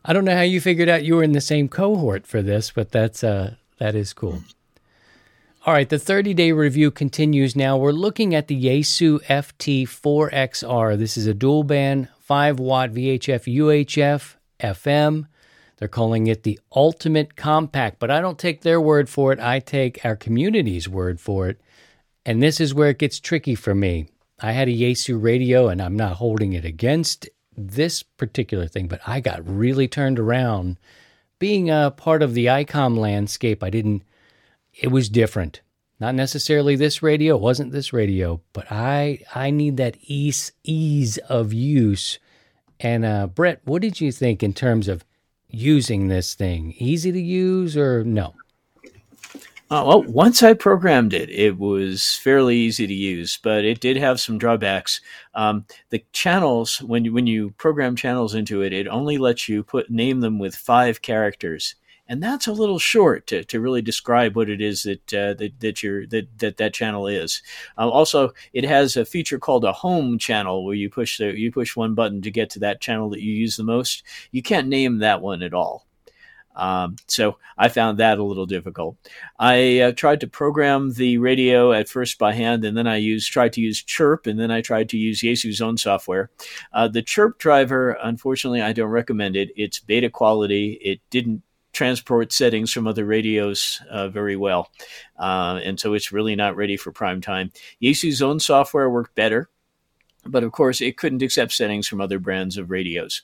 I 0.04 0.12
don't 0.12 0.26
know 0.26 0.36
how 0.36 0.42
you 0.42 0.60
figured 0.60 0.90
out 0.90 1.04
you 1.04 1.16
were 1.16 1.22
in 1.22 1.32
the 1.32 1.40
same 1.40 1.66
cohort 1.66 2.26
for 2.26 2.42
this, 2.42 2.70
but 2.70 2.92
that's 2.92 3.24
uh 3.24 3.54
that 3.78 3.94
is 3.94 4.12
cool. 4.12 4.42
All 5.64 5.72
right, 5.72 5.88
the 5.88 5.98
30 5.98 6.34
day 6.34 6.52
review 6.52 6.90
continues 6.90 7.56
now. 7.56 7.78
We're 7.78 7.92
looking 7.92 8.34
at 8.34 8.48
the 8.48 8.62
Yaesu 8.62 9.24
FT4XR. 9.24 10.98
This 10.98 11.16
is 11.16 11.26
a 11.26 11.32
dual 11.32 11.64
band 11.64 12.08
5 12.20 12.60
watt 12.60 12.90
VHF 12.90 13.56
UHF 13.56 14.34
FM. 14.60 15.28
They're 15.78 15.88
calling 15.88 16.26
it 16.26 16.42
the 16.42 16.60
ultimate 16.76 17.36
compact, 17.36 18.00
but 18.00 18.10
I 18.10 18.20
don't 18.20 18.38
take 18.38 18.60
their 18.60 18.82
word 18.82 19.08
for 19.08 19.32
it. 19.32 19.40
I 19.40 19.60
take 19.60 20.04
our 20.04 20.14
community's 20.14 20.90
word 20.90 21.22
for 21.22 21.48
it. 21.48 21.58
And 22.26 22.42
this 22.42 22.60
is 22.60 22.74
where 22.74 22.90
it 22.90 22.98
gets 22.98 23.18
tricky 23.18 23.54
for 23.54 23.74
me. 23.74 24.08
I 24.40 24.52
had 24.52 24.68
a 24.68 24.72
Yaesu 24.72 25.20
radio, 25.22 25.68
and 25.68 25.82
I'm 25.82 25.96
not 25.96 26.14
holding 26.16 26.52
it 26.52 26.64
against 26.64 27.28
this 27.56 28.02
particular 28.02 28.68
thing, 28.68 28.86
but 28.88 29.00
I 29.06 29.20
got 29.20 29.46
really 29.48 29.88
turned 29.88 30.18
around. 30.18 30.78
Being 31.38 31.70
a 31.70 31.92
part 31.96 32.22
of 32.22 32.34
the 32.34 32.46
ICOM 32.46 32.96
landscape, 32.98 33.62
I 33.62 33.70
didn't, 33.70 34.02
it 34.74 34.88
was 34.88 35.08
different. 35.08 35.60
Not 36.00 36.14
necessarily 36.14 36.76
this 36.76 37.02
radio, 37.02 37.36
wasn't 37.36 37.72
this 37.72 37.92
radio, 37.92 38.40
but 38.52 38.70
I 38.70 39.20
I 39.34 39.50
need 39.50 39.76
that 39.78 39.96
ease 40.02 40.52
ease 40.62 41.18
of 41.28 41.52
use 41.52 42.18
And 42.80 43.04
uh, 43.04 43.26
Brett, 43.26 43.60
what 43.64 43.82
did 43.82 44.00
you 44.00 44.12
think 44.12 44.42
in 44.42 44.52
terms 44.52 44.88
of 44.88 45.04
using 45.48 46.08
this 46.08 46.34
thing? 46.34 46.74
Easy 46.78 47.10
to 47.12 47.20
use 47.20 47.76
or 47.76 48.04
no? 48.04 48.34
Uh, 49.70 49.84
well, 49.86 50.02
once 50.04 50.42
I 50.42 50.54
programmed 50.54 51.12
it, 51.12 51.28
it 51.28 51.58
was 51.58 52.16
fairly 52.16 52.56
easy 52.56 52.86
to 52.86 52.94
use, 52.94 53.38
but 53.42 53.66
it 53.66 53.80
did 53.80 53.98
have 53.98 54.18
some 54.18 54.38
drawbacks. 54.38 55.02
Um, 55.34 55.66
the 55.90 56.02
channels, 56.12 56.80
when 56.80 57.04
you, 57.04 57.12
when 57.12 57.26
you 57.26 57.50
program 57.50 57.94
channels 57.94 58.34
into 58.34 58.62
it, 58.62 58.72
it 58.72 58.88
only 58.88 59.18
lets 59.18 59.46
you 59.46 59.62
put 59.62 59.90
name 59.90 60.20
them 60.20 60.38
with 60.38 60.56
five 60.56 61.02
characters, 61.02 61.74
and 62.08 62.22
that's 62.22 62.46
a 62.46 62.52
little 62.52 62.78
short 62.78 63.26
to, 63.26 63.44
to 63.44 63.60
really 63.60 63.82
describe 63.82 64.36
what 64.36 64.48
it 64.48 64.62
is 64.62 64.84
that 64.84 65.12
uh, 65.12 65.34
that 65.34 65.60
that 65.60 65.76
that, 66.08 66.28
that 66.38 66.56
that 66.56 66.72
channel 66.72 67.06
is. 67.06 67.42
Uh, 67.76 67.90
also, 67.90 68.32
it 68.54 68.64
has 68.64 68.96
a 68.96 69.04
feature 69.04 69.38
called 69.38 69.64
a 69.64 69.72
home 69.72 70.18
channel 70.18 70.64
where 70.64 70.74
you 70.74 70.88
push 70.88 71.18
the 71.18 71.38
you 71.38 71.52
push 71.52 71.76
one 71.76 71.94
button 71.94 72.22
to 72.22 72.30
get 72.30 72.48
to 72.50 72.58
that 72.60 72.80
channel 72.80 73.10
that 73.10 73.20
you 73.20 73.34
use 73.34 73.58
the 73.58 73.64
most. 73.64 74.02
You 74.32 74.40
can't 74.40 74.68
name 74.68 74.98
that 75.00 75.20
one 75.20 75.42
at 75.42 75.52
all. 75.52 75.87
Um, 76.58 76.96
so 77.06 77.38
I 77.56 77.68
found 77.68 77.98
that 77.98 78.18
a 78.18 78.24
little 78.24 78.44
difficult. 78.44 78.96
I 79.38 79.80
uh, 79.80 79.92
tried 79.92 80.20
to 80.20 80.26
program 80.26 80.92
the 80.92 81.18
radio 81.18 81.72
at 81.72 81.88
first 81.88 82.18
by 82.18 82.34
hand, 82.34 82.64
and 82.64 82.76
then 82.76 82.86
I 82.86 82.96
used 82.96 83.32
tried 83.32 83.52
to 83.54 83.60
use 83.60 83.82
Chirp, 83.82 84.26
and 84.26 84.38
then 84.38 84.50
I 84.50 84.60
tried 84.60 84.88
to 84.90 84.98
use 84.98 85.20
Yaesu's 85.20 85.62
own 85.62 85.76
software. 85.76 86.30
Uh, 86.72 86.88
the 86.88 87.02
Chirp 87.02 87.38
driver, 87.38 87.96
unfortunately, 88.02 88.60
I 88.60 88.72
don't 88.72 88.90
recommend 88.90 89.36
it. 89.36 89.50
It's 89.56 89.78
beta 89.78 90.10
quality. 90.10 90.78
It 90.82 91.00
didn't 91.10 91.42
transport 91.72 92.32
settings 92.32 92.72
from 92.72 92.88
other 92.88 93.04
radios 93.04 93.80
uh, 93.88 94.08
very 94.08 94.36
well, 94.36 94.70
uh, 95.18 95.60
and 95.62 95.78
so 95.78 95.94
it's 95.94 96.12
really 96.12 96.34
not 96.34 96.56
ready 96.56 96.76
for 96.76 96.90
prime 96.90 97.20
time. 97.20 97.52
Yaesu's 97.80 98.20
own 98.20 98.40
software 98.40 98.90
worked 98.90 99.14
better 99.14 99.48
but 100.30 100.44
of 100.44 100.52
course 100.52 100.80
it 100.80 100.96
couldn't 100.96 101.22
accept 101.22 101.52
settings 101.52 101.86
from 101.86 102.00
other 102.00 102.18
brands 102.18 102.56
of 102.56 102.70
radios. 102.70 103.22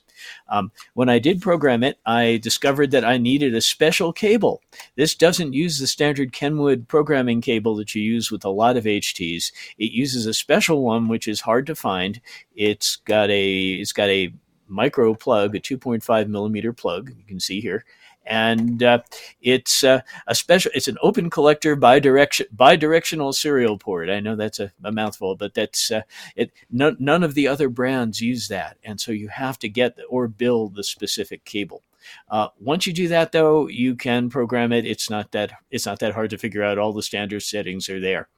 Um, 0.49 0.71
when 0.93 1.09
I 1.09 1.19
did 1.19 1.41
program 1.41 1.83
it, 1.83 1.97
I 2.05 2.39
discovered 2.41 2.91
that 2.91 3.05
I 3.05 3.17
needed 3.17 3.55
a 3.55 3.61
special 3.61 4.13
cable. 4.13 4.61
This 4.95 5.15
doesn't 5.15 5.53
use 5.53 5.79
the 5.79 5.87
standard 5.87 6.31
Kenwood 6.31 6.87
programming 6.87 7.41
cable 7.41 7.75
that 7.75 7.95
you 7.95 8.01
use 8.01 8.31
with 8.31 8.45
a 8.45 8.49
lot 8.49 8.77
of 8.77 8.85
HTs. 8.85 9.51
It 9.77 9.91
uses 9.91 10.25
a 10.25 10.33
special 10.33 10.83
one 10.83 11.07
which 11.07 11.27
is 11.27 11.41
hard 11.41 11.65
to 11.67 11.75
find. 11.75 12.21
It's 12.55 12.97
got 12.97 13.29
a 13.29 13.73
it's 13.73 13.93
got 13.93 14.09
a 14.09 14.33
micro 14.67 15.13
plug, 15.13 15.55
a 15.55 15.59
2.5 15.59 16.27
millimeter 16.27 16.73
plug. 16.73 17.11
You 17.17 17.23
can 17.25 17.39
see 17.39 17.61
here, 17.61 17.85
and 18.25 18.81
uh, 18.83 18.99
it's 19.41 19.83
uh, 19.83 20.01
a 20.27 20.35
special. 20.35 20.71
It's 20.73 20.87
an 20.87 20.97
open 21.01 21.29
collector 21.29 21.75
bidirection 21.75 22.47
bidirectional 22.55 23.33
serial 23.33 23.77
port. 23.77 24.09
I 24.09 24.19
know 24.19 24.35
that's 24.35 24.59
a, 24.59 24.71
a 24.83 24.91
mouthful, 24.91 25.35
but 25.35 25.53
that's 25.53 25.91
uh, 25.91 26.01
it. 26.35 26.51
No, 26.71 26.95
none 26.99 27.23
of 27.23 27.33
the 27.33 27.47
other 27.47 27.69
brands 27.69 28.21
use 28.21 28.47
that, 28.47 28.77
and 28.83 28.99
so 28.99 29.11
you 29.11 29.27
have 29.29 29.59
to 29.59 29.69
get 29.69 29.97
or 30.09 30.27
build 30.27 30.75
the 30.75 30.83
specific 30.83 31.45
cable. 31.45 31.81
Uh, 32.29 32.49
once 32.59 32.85
you 32.85 32.93
do 32.93 33.07
that, 33.07 33.31
though, 33.31 33.67
you 33.67 33.95
can 33.95 34.29
program 34.29 34.71
it. 34.71 34.85
It's 34.85 35.09
not 35.09 35.31
that 35.31 35.53
it's 35.71 35.85
not 35.85 35.99
that 35.99 36.13
hard 36.13 36.29
to 36.31 36.37
figure 36.37 36.63
out. 36.63 36.77
All 36.77 36.93
the 36.93 37.01
standard 37.01 37.41
settings 37.41 37.89
are 37.89 37.99
there. 37.99 38.29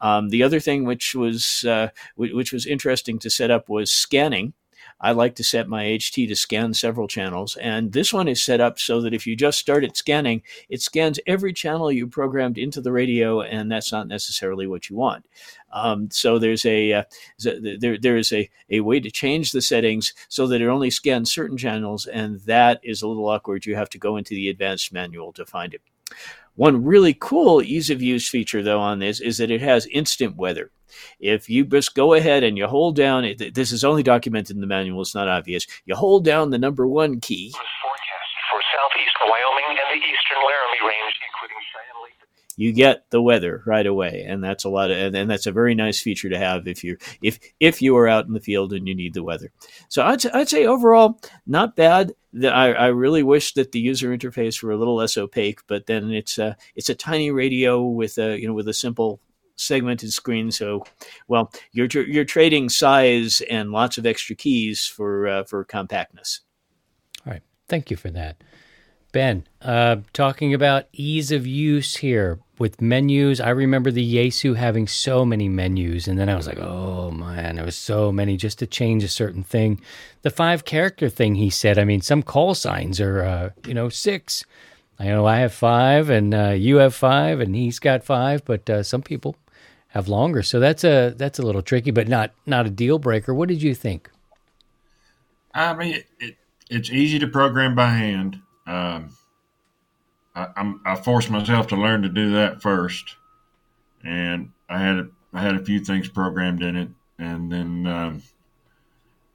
Um, 0.00 0.30
the 0.30 0.42
other 0.42 0.60
thing 0.60 0.84
which 0.84 1.14
was 1.14 1.64
uh, 1.64 1.88
which 2.16 2.52
was 2.52 2.66
interesting 2.66 3.18
to 3.20 3.30
set 3.30 3.50
up 3.50 3.68
was 3.68 3.90
scanning. 3.90 4.52
I 5.02 5.12
like 5.12 5.34
to 5.36 5.44
set 5.44 5.68
my 5.68 5.84
HT 5.84 6.28
to 6.28 6.36
scan 6.36 6.72
several 6.74 7.08
channels. 7.08 7.56
And 7.56 7.92
this 7.92 8.12
one 8.12 8.28
is 8.28 8.42
set 8.42 8.60
up 8.60 8.78
so 8.78 9.00
that 9.00 9.12
if 9.12 9.26
you 9.26 9.34
just 9.34 9.58
start 9.58 9.84
it 9.84 9.96
scanning, 9.96 10.42
it 10.68 10.80
scans 10.80 11.18
every 11.26 11.52
channel 11.52 11.90
you 11.90 12.06
programmed 12.06 12.56
into 12.56 12.80
the 12.80 12.92
radio, 12.92 13.42
and 13.42 13.70
that's 13.70 13.90
not 13.90 14.06
necessarily 14.06 14.66
what 14.66 14.88
you 14.88 14.96
want. 14.96 15.26
Um, 15.72 16.10
so 16.10 16.38
there's 16.38 16.64
a 16.64 16.92
uh, 16.92 17.04
there 17.40 17.98
there 17.98 18.16
is 18.16 18.32
a, 18.32 18.48
a 18.70 18.80
way 18.80 19.00
to 19.00 19.10
change 19.10 19.50
the 19.50 19.62
settings 19.62 20.14
so 20.28 20.46
that 20.46 20.60
it 20.60 20.68
only 20.68 20.90
scans 20.90 21.32
certain 21.32 21.56
channels, 21.56 22.06
and 22.06 22.40
that 22.40 22.80
is 22.82 23.02
a 23.02 23.08
little 23.08 23.28
awkward. 23.28 23.66
You 23.66 23.74
have 23.76 23.90
to 23.90 23.98
go 23.98 24.16
into 24.16 24.34
the 24.34 24.48
advanced 24.48 24.92
manual 24.92 25.32
to 25.32 25.44
find 25.44 25.74
it. 25.74 25.82
One 26.54 26.84
really 26.84 27.16
cool 27.18 27.62
ease 27.62 27.88
of 27.88 28.02
use 28.02 28.28
feature, 28.28 28.62
though, 28.62 28.80
on 28.80 28.98
this 28.98 29.20
is 29.20 29.38
that 29.38 29.50
it 29.50 29.62
has 29.62 29.86
instant 29.86 30.36
weather. 30.36 30.70
If 31.18 31.48
you 31.48 31.64
just 31.64 31.94
go 31.94 32.12
ahead 32.12 32.44
and 32.44 32.58
you 32.58 32.66
hold 32.66 32.96
down, 32.96 33.24
this 33.54 33.72
is 33.72 33.84
only 33.84 34.02
documented 34.02 34.56
in 34.56 34.60
the 34.60 34.66
manual, 34.66 35.00
it's 35.00 35.14
not 35.14 35.28
obvious. 35.28 35.66
You 35.86 35.94
hold 35.94 36.24
down 36.24 36.50
the 36.50 36.58
number 36.58 36.86
one 36.86 37.20
key. 37.20 37.52
Forecast 37.52 38.32
for 38.52 38.60
southeast 38.68 39.16
Wyoming 39.24 39.78
and 39.80 39.88
the 39.88 40.04
eastern 40.04 40.40
Laramie 40.44 40.84
Range, 40.84 41.16
including 41.24 41.56
Cheyenne 41.72 42.01
you 42.56 42.72
get 42.72 43.08
the 43.10 43.22
weather 43.22 43.62
right 43.66 43.86
away. 43.86 44.24
And 44.26 44.42
that's 44.42 44.64
a 44.64 44.68
lot 44.68 44.90
of 44.90 44.96
and, 44.96 45.16
and, 45.16 45.30
that's 45.30 45.46
a 45.46 45.52
very 45.52 45.74
nice 45.74 46.00
feature 46.00 46.28
to 46.28 46.38
have 46.38 46.66
if 46.68 46.84
you 46.84 46.96
if 47.22 47.38
if 47.60 47.80
you 47.80 47.96
are 47.96 48.08
out 48.08 48.26
in 48.26 48.32
the 48.32 48.40
field 48.40 48.72
and 48.72 48.86
you 48.86 48.94
need 48.94 49.14
the 49.14 49.22
weather. 49.22 49.50
So 49.88 50.02
i'd, 50.02 50.24
I'd 50.26 50.48
say 50.48 50.66
overall 50.66 51.20
not 51.46 51.76
bad. 51.76 52.12
That 52.34 52.54
I, 52.54 52.72
I 52.72 52.86
really 52.86 53.22
wish 53.22 53.52
that 53.54 53.72
the 53.72 53.80
user 53.80 54.16
interface 54.16 54.62
were 54.62 54.70
a 54.70 54.76
little 54.76 54.96
less 54.96 55.16
opaque 55.16 55.60
but 55.66 55.86
then 55.86 56.10
it's 56.12 56.38
a 56.38 56.56
it's 56.74 56.88
a 56.88 56.94
tiny 56.94 57.30
radio 57.30 57.82
with 57.82 58.18
a 58.18 58.38
you 58.38 58.46
know 58.46 58.54
with 58.54 58.68
a 58.68 58.74
simple 58.74 59.20
segmented 59.56 60.12
screen. 60.12 60.50
So 60.50 60.84
well 61.28 61.52
you're 61.72 61.88
you're 61.88 62.24
trading 62.24 62.68
size 62.68 63.42
and 63.50 63.70
lots 63.70 63.98
of 63.98 64.06
extra 64.06 64.34
keys 64.34 64.86
for 64.86 65.28
uh, 65.28 65.44
for 65.44 65.64
compactness. 65.64 66.40
All 67.26 67.32
right. 67.32 67.42
Thank 67.68 67.90
you 67.90 67.96
for 67.96 68.10
that 68.10 68.42
Ben, 69.12 69.46
uh, 69.60 69.96
talking 70.14 70.54
about 70.54 70.86
ease 70.94 71.30
of 71.30 71.46
use 71.46 71.96
here 71.96 72.40
with 72.58 72.80
menus. 72.80 73.40
I 73.40 73.50
remember 73.50 73.90
the 73.90 74.14
Yaesu 74.14 74.56
having 74.56 74.88
so 74.88 75.26
many 75.26 75.50
menus, 75.50 76.08
and 76.08 76.18
then 76.18 76.30
I 76.30 76.34
was 76.34 76.46
like, 76.46 76.58
oh 76.58 77.10
man, 77.10 77.56
there 77.56 77.64
was 77.64 77.76
so 77.76 78.10
many 78.10 78.38
just 78.38 78.58
to 78.60 78.66
change 78.66 79.04
a 79.04 79.08
certain 79.08 79.42
thing. 79.42 79.82
The 80.22 80.30
five 80.30 80.64
character 80.64 81.10
thing 81.10 81.34
he 81.34 81.50
said, 81.50 81.78
I 81.78 81.84
mean, 81.84 82.00
some 82.00 82.22
call 82.22 82.54
signs 82.54 83.00
are, 83.02 83.22
uh, 83.22 83.50
you 83.66 83.74
know, 83.74 83.90
six. 83.90 84.46
I 84.98 85.04
know 85.04 85.26
I 85.26 85.40
have 85.40 85.52
five, 85.52 86.08
and 86.08 86.32
uh, 86.32 86.50
you 86.50 86.76
have 86.76 86.94
five, 86.94 87.40
and 87.40 87.54
he's 87.54 87.78
got 87.78 88.04
five, 88.04 88.44
but 88.46 88.68
uh, 88.70 88.82
some 88.82 89.02
people 89.02 89.36
have 89.88 90.08
longer, 90.08 90.42
so 90.42 90.58
that's 90.58 90.84
a 90.84 91.12
that's 91.18 91.38
a 91.38 91.42
little 91.42 91.60
tricky, 91.60 91.90
but 91.90 92.08
not 92.08 92.30
not 92.46 92.64
a 92.64 92.70
deal 92.70 92.98
breaker. 92.98 93.34
What 93.34 93.50
did 93.50 93.62
you 93.62 93.74
think? 93.74 94.10
I 95.52 95.74
mean, 95.74 95.96
it, 95.96 96.06
it, 96.18 96.36
it's 96.70 96.88
easy 96.88 97.18
to 97.18 97.26
program 97.26 97.74
by 97.74 97.90
hand 97.90 98.40
um, 98.66 99.10
I, 100.34 100.48
I'm, 100.56 100.80
I 100.84 100.96
forced 100.96 101.30
myself 101.30 101.66
to 101.68 101.76
learn 101.76 102.02
to 102.02 102.08
do 102.08 102.32
that 102.32 102.62
first, 102.62 103.16
and 104.04 104.50
I 104.68 104.78
had 104.78 104.96
a, 104.96 105.08
I 105.32 105.40
had 105.40 105.56
a 105.56 105.64
few 105.64 105.80
things 105.80 106.08
programmed 106.08 106.62
in 106.62 106.76
it, 106.76 106.88
and 107.18 107.50
then 107.50 107.86
um, 107.86 108.22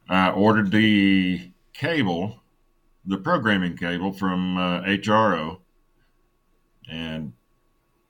I 0.10 0.32
ordered 0.32 0.72
the 0.72 1.52
cable, 1.74 2.42
the 3.06 3.18
programming 3.18 3.78
cable 3.78 4.14
from 4.14 4.58
uh, 4.58 4.82
HRO, 4.82 5.60
and 6.90 7.34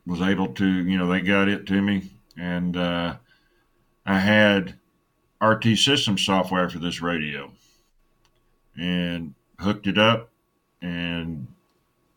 was 0.06 0.22
able 0.22 0.48
to, 0.54 0.66
you 0.66 0.98
know, 0.98 1.08
they 1.08 1.22
got 1.22 1.50
it 1.50 1.66
to 1.68 1.82
me, 1.82 2.12
and 2.38 2.78
uh, 2.78 3.18
I 4.06 4.20
had 4.20 4.76
RT 5.42 5.78
System 5.78 6.18
software 6.18 6.70
for 6.70 6.80
this 6.80 7.02
radio, 7.02 7.52
and 8.78 9.34
hooked 9.60 9.88
it 9.88 9.98
up 9.98 10.30
and 10.82 11.48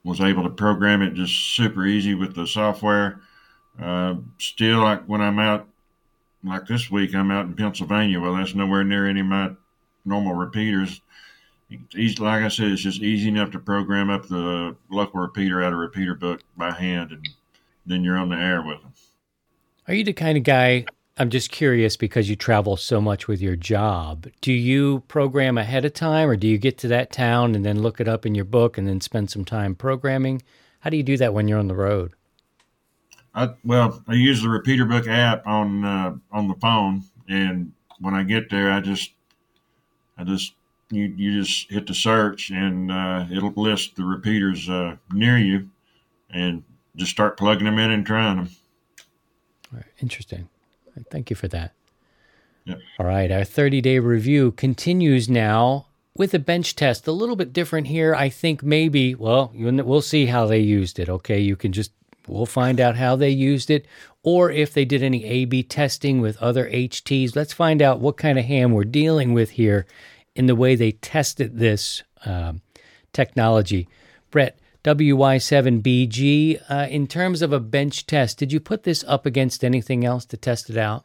was 0.05 0.21
able 0.21 0.43
to 0.43 0.51
program 0.51 1.03
it 1.03 1.15
just 1.15 1.55
super 1.55 1.87
easy 1.87 2.15
with 2.15 2.35
the 2.35 2.47
software. 2.47 3.21
Uh, 3.81 4.17
still, 4.39 4.81
like 4.81 5.05
when 5.05 5.21
I'm 5.21 5.39
out, 5.39 5.67
like 6.43 6.67
this 6.67 6.91
week, 6.91 7.15
I'm 7.15 7.31
out 7.31 7.47
in 7.47 7.55
Pennsylvania. 7.55 8.21
Well, 8.21 8.35
that's 8.35 8.55
nowhere 8.55 8.85
near 8.85 9.07
any 9.07 9.21
of 9.21 9.27
my 9.27 9.51
normal 10.05 10.35
repeaters. 10.35 11.01
It's 11.71 11.95
easy, 11.95 12.17
like 12.23 12.43
I 12.43 12.49
said, 12.49 12.69
it's 12.69 12.83
just 12.83 13.01
easy 13.01 13.29
enough 13.29 13.53
to 13.53 13.59
program 13.59 14.11
up 14.11 14.27
the 14.27 14.75
local 14.91 15.21
repeater 15.21 15.63
out 15.63 15.73
of 15.73 15.79
repeater 15.79 16.15
book 16.15 16.43
by 16.57 16.73
hand, 16.73 17.13
and 17.13 17.29
then 17.87 18.03
you're 18.03 18.17
on 18.17 18.29
the 18.29 18.37
air 18.37 18.63
with 18.63 18.83
them. 18.83 18.93
Are 19.87 19.95
you 19.95 20.05
the 20.05 20.13
kind 20.13 20.37
of 20.37 20.45
guy 20.45 20.87
I'm 21.21 21.29
just 21.29 21.51
curious 21.51 21.99
because 21.99 22.31
you 22.31 22.35
travel 22.35 22.79
so 22.79 22.99
much 22.99 23.29
with 23.29 23.43
your 23.43 23.55
job. 23.55 24.27
Do 24.41 24.55
you 24.55 25.01
program 25.01 25.59
ahead 25.59 25.85
of 25.85 25.93
time 25.93 26.31
or 26.31 26.35
do 26.35 26.49
you 26.49 26.57
get 26.57 26.79
to 26.79 26.89
that 26.89 27.13
town 27.13 27.55
and 27.55 27.63
then 27.63 27.83
look 27.83 28.01
it 28.01 28.09
up 28.09 28.25
in 28.25 28.35
your 28.35 28.47
book 28.47 28.79
and 28.79 28.89
then 28.89 29.03
spend 29.03 29.31
some 29.31 29.45
time 29.45 29.75
programming? 29.75 30.41
How 30.79 30.89
do 30.89 30.97
you 30.97 31.03
do 31.03 31.19
that 31.19 31.35
when 31.35 31.47
you're 31.47 31.59
on 31.59 31.69
the 31.69 31.75
road? 31.75 32.15
I, 33.35 33.51
well, 33.65 34.03
I 34.09 34.15
use 34.15 34.41
the 34.41 34.49
repeater 34.49 34.87
book 34.87 35.07
app 35.09 35.47
on 35.47 35.85
uh, 35.85 36.15
on 36.33 36.49
the 36.49 36.55
phone, 36.55 37.05
and 37.29 37.73
when 37.99 38.15
I 38.15 38.23
get 38.23 38.49
there, 38.49 38.73
I 38.73 38.81
just 38.81 39.13
I 40.17 40.25
just 40.25 40.55
you 40.91 41.13
you 41.19 41.39
just 41.39 41.71
hit 41.71 41.87
the 41.87 41.95
search, 41.95 42.49
and 42.49 42.91
uh, 42.91 43.27
it'll 43.31 43.53
list 43.57 43.95
the 43.97 44.05
repeaters 44.05 44.71
uh, 44.71 44.97
near 45.13 45.37
you, 45.37 45.69
and 46.31 46.65
just 46.97 47.11
start 47.11 47.37
plugging 47.37 47.67
them 47.67 47.79
in 47.79 47.91
and 47.91 48.07
trying 48.07 48.37
them. 48.39 48.51
Right. 49.71 49.85
Interesting. 50.01 50.49
Thank 51.11 51.31
you 51.31 51.37
for 51.37 51.49
that. 51.49 51.73
All 52.99 53.07
right. 53.07 53.31
Our 53.31 53.45
30 53.45 53.81
day 53.81 53.99
review 53.99 54.53
continues 54.53 55.29
now 55.29 55.87
with 56.15 56.35
a 56.35 56.39
bench 56.39 56.77
test. 56.77 57.07
A 57.07 57.13
little 57.13 57.37
bit 57.37 57.53
different 57.53 57.87
here. 57.87 58.15
I 58.15 58.29
think 58.29 58.63
maybe, 58.63 59.15
well, 59.15 59.53
we'll 59.55 60.03
see 60.03 60.27
how 60.27 60.47
they 60.47 60.61
used 60.61 60.99
it. 60.99 61.09
Okay. 61.09 61.41
You 61.41 61.57
can 61.57 61.73
just, 61.73 61.93
we'll 62.29 62.47
find 62.47 62.81
out 62.81 62.97
how 62.97 63.17
they 63.17 63.31
used 63.31 63.71
it 63.71 63.87
or 64.23 64.51
if 64.51 64.73
they 64.73 64.85
did 64.85 65.03
any 65.03 65.25
A 65.25 65.45
B 65.47 65.63
testing 65.63 66.21
with 66.21 66.37
other 66.39 66.69
HTs. 66.71 67.35
Let's 67.35 67.53
find 67.53 67.81
out 67.81 68.01
what 68.01 68.17
kind 68.17 68.39
of 68.39 68.45
ham 68.45 68.73
we're 68.73 68.85
dealing 68.85 69.33
with 69.33 69.51
here 69.51 69.87
in 70.37 70.47
the 70.47 70.55
way 70.55 70.75
they 70.75 70.93
tested 70.93 71.59
this 71.59 72.03
um, 72.25 72.61
technology. 73.13 73.89
Brett, 74.31 74.60
WY7BG, 74.85 76.63
uh, 76.71 76.87
in 76.89 77.07
terms 77.07 77.43
of 77.43 77.53
a 77.53 77.61
bench 77.61 78.07
test, 78.07 78.39
did 78.39 78.53
you 78.53 78.61
put 78.61 78.85
this 78.85 79.05
up 79.07 79.27
against 79.27 79.63
anything 79.63 80.05
else 80.05 80.25
to 80.27 80.37
test 80.37 80.71
it 80.71 80.79
out? 80.79 81.05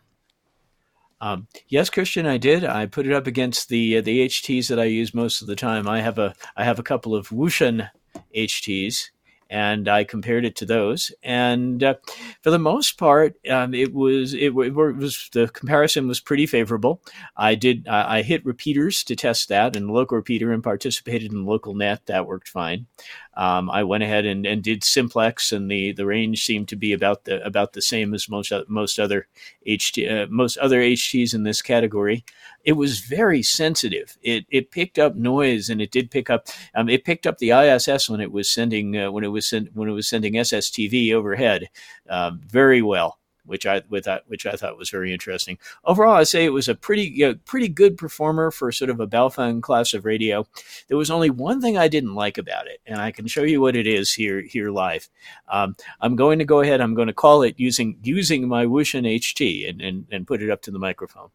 Um, 1.19 1.47
yes, 1.67 1.89
Christian, 1.89 2.25
I 2.25 2.37
did. 2.37 2.63
I 2.63 2.85
put 2.85 3.07
it 3.07 3.13
up 3.13 3.27
against 3.27 3.69
the 3.69 3.97
uh, 3.97 4.01
the 4.01 4.27
HTs 4.27 4.67
that 4.67 4.79
I 4.79 4.85
use 4.85 5.13
most 5.13 5.41
of 5.41 5.47
the 5.47 5.55
time. 5.55 5.87
I 5.87 6.01
have 6.01 6.19
a 6.19 6.33
I 6.55 6.63
have 6.63 6.77
a 6.77 6.83
couple 6.83 7.15
of 7.15 7.29
Wouxun 7.29 7.89
HTs, 8.35 9.09
and 9.49 9.87
I 9.87 10.03
compared 10.03 10.45
it 10.45 10.55
to 10.57 10.65
those. 10.65 11.13
And 11.23 11.83
uh, 11.83 11.95
for 12.41 12.51
the 12.51 12.59
most 12.59 12.97
part, 12.97 13.35
um, 13.49 13.73
it 13.73 13.93
was 13.93 14.33
it, 14.33 14.53
it, 14.55 14.73
was 14.73 15.29
the 15.31 15.47
comparison 15.47 16.07
was 16.07 16.19
pretty 16.19 16.45
favorable. 16.45 17.01
I 17.37 17.55
did 17.55 17.87
I, 17.87 18.17
I 18.17 18.21
hit 18.21 18.45
repeaters 18.45 19.03
to 19.05 19.15
test 19.15 19.47
that, 19.49 19.75
and 19.75 19.89
local 19.89 20.17
repeater, 20.17 20.51
and 20.51 20.63
participated 20.63 21.31
in 21.31 21.45
local 21.45 21.75
net. 21.75 22.05
That 22.07 22.27
worked 22.27 22.49
fine 22.49 22.87
um, 23.37 23.69
I 23.69 23.83
went 23.83 24.03
ahead 24.03 24.25
and, 24.25 24.45
and 24.45 24.63
did 24.63 24.83
simplex, 24.83 25.51
and 25.51 25.69
the, 25.69 25.91
the 25.91 26.05
range 26.05 26.45
seemed 26.45 26.69
to 26.69 26.75
be 26.75 26.93
about 26.93 27.25
the 27.25 27.45
about 27.45 27.73
the 27.73 27.81
same 27.81 28.13
as 28.13 28.29
most 28.29 28.51
most 28.67 28.99
other 28.99 29.27
HT 29.67 30.23
uh, 30.23 30.27
most 30.29 30.57
other 30.57 30.79
HTs 30.79 31.33
in 31.33 31.43
this 31.43 31.61
category. 31.61 32.23
It 32.63 32.73
was 32.73 32.99
very 32.99 33.43
sensitive. 33.43 34.17
It 34.21 34.45
it 34.49 34.71
picked 34.71 34.97
up 34.97 35.15
noise, 35.15 35.69
and 35.69 35.81
it 35.81 35.91
did 35.91 36.11
pick 36.11 36.29
up. 36.29 36.47
Um, 36.73 36.87
it 36.87 37.03
picked 37.03 37.27
up 37.27 37.37
the 37.37 37.51
ISS 37.51 38.09
when 38.09 38.21
it 38.21 38.31
was 38.31 38.49
sending 38.49 38.97
uh, 38.97 39.11
when 39.11 39.23
it 39.23 39.29
was 39.29 39.47
send, 39.47 39.69
when 39.73 39.89
it 39.89 39.93
was 39.93 40.07
sending 40.07 40.33
SSTV 40.33 41.13
overhead 41.13 41.69
um, 42.09 42.41
very 42.45 42.81
well 42.81 43.19
which 43.45 43.65
I 43.65 43.81
with 43.89 44.05
that 44.05 44.23
which 44.27 44.45
I 44.45 44.53
thought 44.53 44.77
was 44.77 44.89
very 44.89 45.13
interesting. 45.13 45.57
Overall, 45.83 46.15
I'd 46.15 46.27
say 46.27 46.45
it 46.45 46.49
was 46.49 46.67
a 46.67 46.75
pretty 46.75 47.03
you 47.03 47.27
know, 47.27 47.35
pretty 47.45 47.67
good 47.67 47.97
performer 47.97 48.51
for 48.51 48.71
sort 48.71 48.89
of 48.89 48.99
a 48.99 49.07
Baofeng 49.07 49.61
class 49.61 49.93
of 49.93 50.05
radio. 50.05 50.47
There 50.87 50.97
was 50.97 51.11
only 51.11 51.29
one 51.29 51.61
thing 51.61 51.77
I 51.77 51.87
didn't 51.87 52.15
like 52.15 52.37
about 52.37 52.67
it, 52.67 52.79
and 52.85 52.99
I 52.99 53.11
can 53.11 53.27
show 53.27 53.43
you 53.43 53.61
what 53.61 53.75
it 53.75 53.87
is 53.87 54.13
here 54.13 54.41
here 54.41 54.71
live. 54.71 55.09
Um, 55.47 55.75
I'm 56.01 56.15
going 56.15 56.39
to 56.39 56.45
go 56.45 56.61
ahead. 56.61 56.81
I'm 56.81 56.95
going 56.95 57.07
to 57.07 57.13
call 57.13 57.43
it 57.43 57.55
using 57.57 57.97
using 58.03 58.47
my 58.47 58.65
Wouxun 58.65 59.05
HT 59.05 59.69
and, 59.69 59.81
and, 59.81 60.05
and 60.11 60.27
put 60.27 60.41
it 60.41 60.49
up 60.49 60.61
to 60.63 60.71
the 60.71 60.79
microphone. 60.79 61.29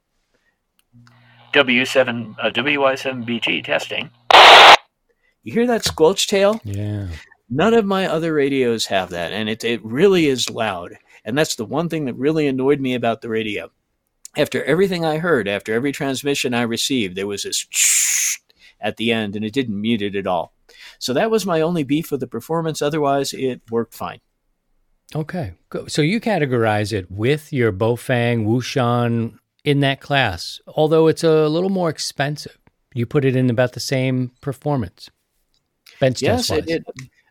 W7 1.53 2.37
uh, 2.39 2.51
WY7BG 2.51 3.65
testing. 3.65 4.11
You 5.43 5.53
hear 5.53 5.67
that 5.67 5.85
squelch 5.85 6.29
tail? 6.29 6.61
Yeah. 6.65 7.09
None 7.49 7.75
of 7.75 7.85
my 7.85 8.07
other 8.07 8.33
radios 8.33 8.87
have 8.87 9.11
that, 9.11 9.33
and 9.33 9.49
it, 9.49 9.65
it 9.65 9.85
really 9.85 10.27
is 10.27 10.49
loud. 10.49 10.97
And 11.25 11.37
that's 11.37 11.57
the 11.57 11.65
one 11.65 11.89
thing 11.89 12.07
that 12.07 12.15
really 12.15 12.47
annoyed 12.47 12.81
me 12.81 12.95
about 12.95 13.21
the 13.21 13.29
radio. 13.29 13.71
After 14.37 14.63
everything 14.65 15.05
I 15.05 15.19
heard, 15.19 15.49
after 15.49 15.75
every 15.75 15.93
transmission 15.93 16.55
I 16.55 16.63
received, 16.63 17.17
there 17.17 17.27
was 17.27 17.43
this 17.43 17.67
at 18.81 18.97
the 18.97 19.13
end, 19.13 19.37
and 19.37 19.45
it 19.45 19.53
didn't 19.53 19.81
mute 19.81 20.03
it 20.03 20.17
at 20.17 20.27
all. 20.27 20.55
So 20.99 21.13
that 21.15 21.31
was 21.31 21.45
my 21.45 21.61
only 21.61 21.83
beef 21.83 22.11
with 22.11 22.21
the 22.21 22.27
performance. 22.27 22.81
Otherwise, 22.81 23.33
it 23.33 23.63
worked 23.71 23.95
fine. 23.95 24.21
Okay. 25.15 25.55
So 25.89 26.03
you 26.03 26.21
categorize 26.21 26.93
it 26.93 27.11
with 27.11 27.53
your 27.53 27.73
Baofeng, 27.73 28.45
Wouxun 28.47 29.39
in 29.65 29.81
that 29.81 30.01
class, 30.01 30.61
although 30.69 31.09
it's 31.09 31.25
a 31.25 31.49
little 31.49 31.71
more 31.71 31.91
expensive. 31.91 32.59
You 32.95 33.07
put 33.07 33.25
it 33.25 33.37
in 33.37 33.51
about 33.51 33.73
the 33.73 33.81
same 33.81 34.33
performance. 34.41 35.11
Bench 35.99 36.23
yes, 36.23 36.49
test 36.49 36.69
it, 36.69 36.71
it, 36.71 36.85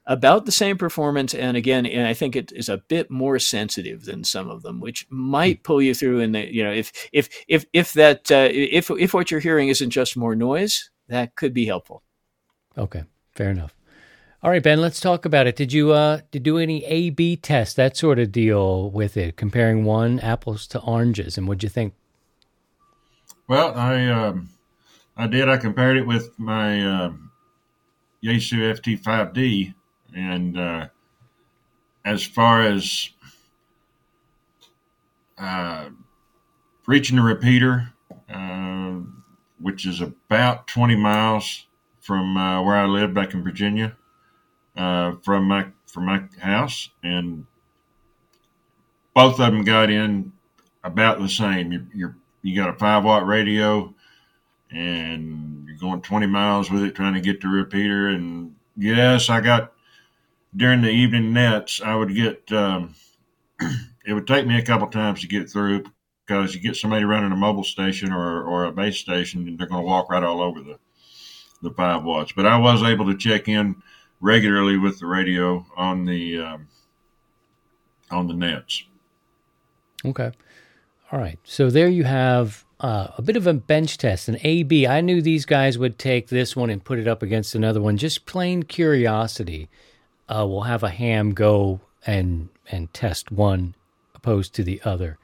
about 0.10 0.48
the 0.48 0.51
same 0.51 0.75
performance 0.75 1.36
and 1.36 1.56
again 1.56 1.86
and 1.86 2.08
i 2.08 2.13
think 2.13 2.36
it 2.36 2.51
is 2.54 2.68
a 2.68 2.80
bit 2.89 3.10
more 3.12 3.38
sensitive 3.38 4.06
than 4.06 4.24
some 4.24 4.50
of 4.50 4.63
them 4.63 4.82
which 4.82 5.06
might 5.10 5.63
pull 5.63 5.82
you 5.82 5.94
through 5.94 6.20
in 6.20 6.32
the 6.34 6.54
you 6.54 6.63
know 6.63 6.72
if 6.72 6.92
if 7.13 7.30
if 7.48 7.63
if 7.72 7.94
that 7.94 8.30
uh, 8.32 8.50
if 8.51 8.89
if 8.89 9.13
what 9.13 9.32
you're 9.32 9.39
hearing 9.39 9.70
isn't 9.70 9.92
just 9.92 10.18
more 10.18 10.36
noise 10.36 10.89
that 11.08 11.36
could 11.36 11.54
be 11.54 11.66
helpful. 11.66 12.04
Okay 12.78 13.04
fair 13.32 13.50
enough. 13.50 13.74
All 14.42 14.50
right 14.50 14.63
ben 14.63 14.82
let's 14.82 15.00
talk 15.00 15.25
about 15.25 15.48
it. 15.48 15.56
Did 15.56 15.72
you 15.72 15.91
uh 15.91 16.22
did 16.32 16.43
do 16.43 16.58
any 16.58 16.84
a 16.86 17.12
b 17.12 17.36
test 17.36 17.76
that 17.76 17.95
sort 17.95 18.17
of 18.17 18.32
deal 18.32 18.89
with 18.89 19.15
it 19.15 19.38
comparing 19.38 19.86
one 19.86 20.19
apples 20.22 20.65
to 20.67 20.80
oranges 20.80 21.38
and 21.38 21.48
what'd 21.48 21.63
you 21.63 21.69
think? 21.69 21.93
Well 23.48 23.76
i 23.76 24.08
um 24.08 24.50
i 25.15 25.28
did. 25.28 25.48
I 25.48 25.58
compared 25.58 25.98
it 25.98 26.08
with 26.08 26.32
my 26.39 26.84
uh, 26.84 27.12
yaesu 28.24 28.74
ft5d 28.80 29.76
and 30.15 30.58
uh, 30.58 30.88
as 32.06 32.24
far 32.24 32.62
as 32.62 33.10
uh, 35.38 35.89
reaching 36.86 37.17
the 37.17 37.22
repeater, 37.22 37.93
uh, 38.34 39.00
which 39.60 39.86
is 39.86 40.02
about 40.02 40.67
20 40.67 40.95
miles 40.95 41.65
from 42.02 42.38
uh, 42.38 42.62
where 42.63 42.76
I 42.76 42.86
live 42.86 43.13
back 43.13 43.34
in 43.34 43.43
Virginia, 43.43 43.95
uh, 44.76 45.13
from 45.24 45.45
my 45.45 45.67
from 45.86 46.06
my 46.06 46.24
house, 46.39 46.89
and 47.04 47.45
both 49.13 49.39
of 49.39 49.52
them 49.52 49.63
got 49.63 49.89
in 49.89 50.32
about 50.84 51.19
the 51.19 51.30
same. 51.30 51.72
You 51.72 51.88
you 51.93 52.15
you 52.41 52.56
got 52.56 52.69
a 52.69 52.74
five 52.74 53.04
watt 53.04 53.26
radio, 53.28 53.93
and 54.72 55.65
you're 55.67 55.78
going 55.78 56.02
20 56.02 56.26
miles 56.28 56.72
with 56.72 56.84
it, 56.84 56.95
trying 56.95 57.13
to 57.13 57.22
get 57.22 57.41
the 57.41 57.48
repeater. 57.48 58.10
And 58.10 58.56
yes, 58.78 59.30
I 59.30 59.41
got 59.41 59.74
during 60.55 60.81
the 60.81 60.89
evening 60.89 61.33
nets, 61.33 61.81
I 61.83 61.95
would 61.95 62.13
get, 62.13 62.51
um, 62.51 62.95
it 64.05 64.13
would 64.13 64.27
take 64.27 64.47
me 64.47 64.57
a 64.57 64.65
couple 64.65 64.88
times 64.88 65.21
to 65.21 65.27
get 65.27 65.49
through 65.49 65.85
because 66.25 66.53
you 66.53 66.62
get 66.62 66.75
somebody 66.75 67.05
running 67.05 67.31
a 67.31 67.35
mobile 67.35 67.63
station 67.63 68.12
or, 68.12 68.43
or 68.43 68.65
a 68.65 68.71
base 68.71 68.97
station 68.97 69.47
and 69.47 69.59
they're 69.59 69.67
going 69.67 69.81
to 69.81 69.88
walk 69.88 70.09
right 70.09 70.23
all 70.23 70.41
over 70.41 70.62
the, 70.62 70.79
the 71.62 71.71
five 71.71 72.03
watts. 72.03 72.31
But 72.31 72.45
I 72.45 72.57
was 72.57 72.83
able 72.83 73.05
to 73.07 73.17
check 73.17 73.47
in 73.47 73.81
regularly 74.21 74.77
with 74.77 74.99
the 74.99 75.05
radio 75.05 75.65
on 75.75 76.05
the, 76.05 76.39
um, 76.39 76.67
on 78.12 78.27
the 78.27 78.33
nets. 78.33 78.83
Okay. 80.05 80.31
All 81.12 81.19
right. 81.19 81.39
So 81.43 81.69
there 81.69 81.88
you 81.88 82.03
have 82.03 82.65
uh, 82.79 83.07
a 83.17 83.21
bit 83.21 83.35
of 83.35 83.47
a 83.47 83.53
bench 83.53 83.97
test, 83.97 84.27
an 84.27 84.38
AB. 84.43 84.88
I 84.88 85.01
knew 85.01 85.21
these 85.21 85.45
guys 85.45 85.77
would 85.77 85.97
take 85.99 86.29
this 86.29 86.55
one 86.55 86.69
and 86.69 86.83
put 86.83 86.99
it 86.99 87.07
up 87.07 87.21
against 87.21 87.55
another 87.55 87.81
one, 87.81 87.97
just 87.97 88.25
plain 88.25 88.63
curiosity 88.63 89.69
uh, 90.30 90.46
we'll 90.48 90.62
have 90.62 90.84
a 90.84 90.89
ham 90.89 91.34
go 91.34 91.82
and 92.06 92.50
and 92.72 92.94
test 92.94 93.32
one 93.32 93.76
opposed 94.15 94.54
to 94.56 94.63
the 94.63 94.80
other. 94.86 95.18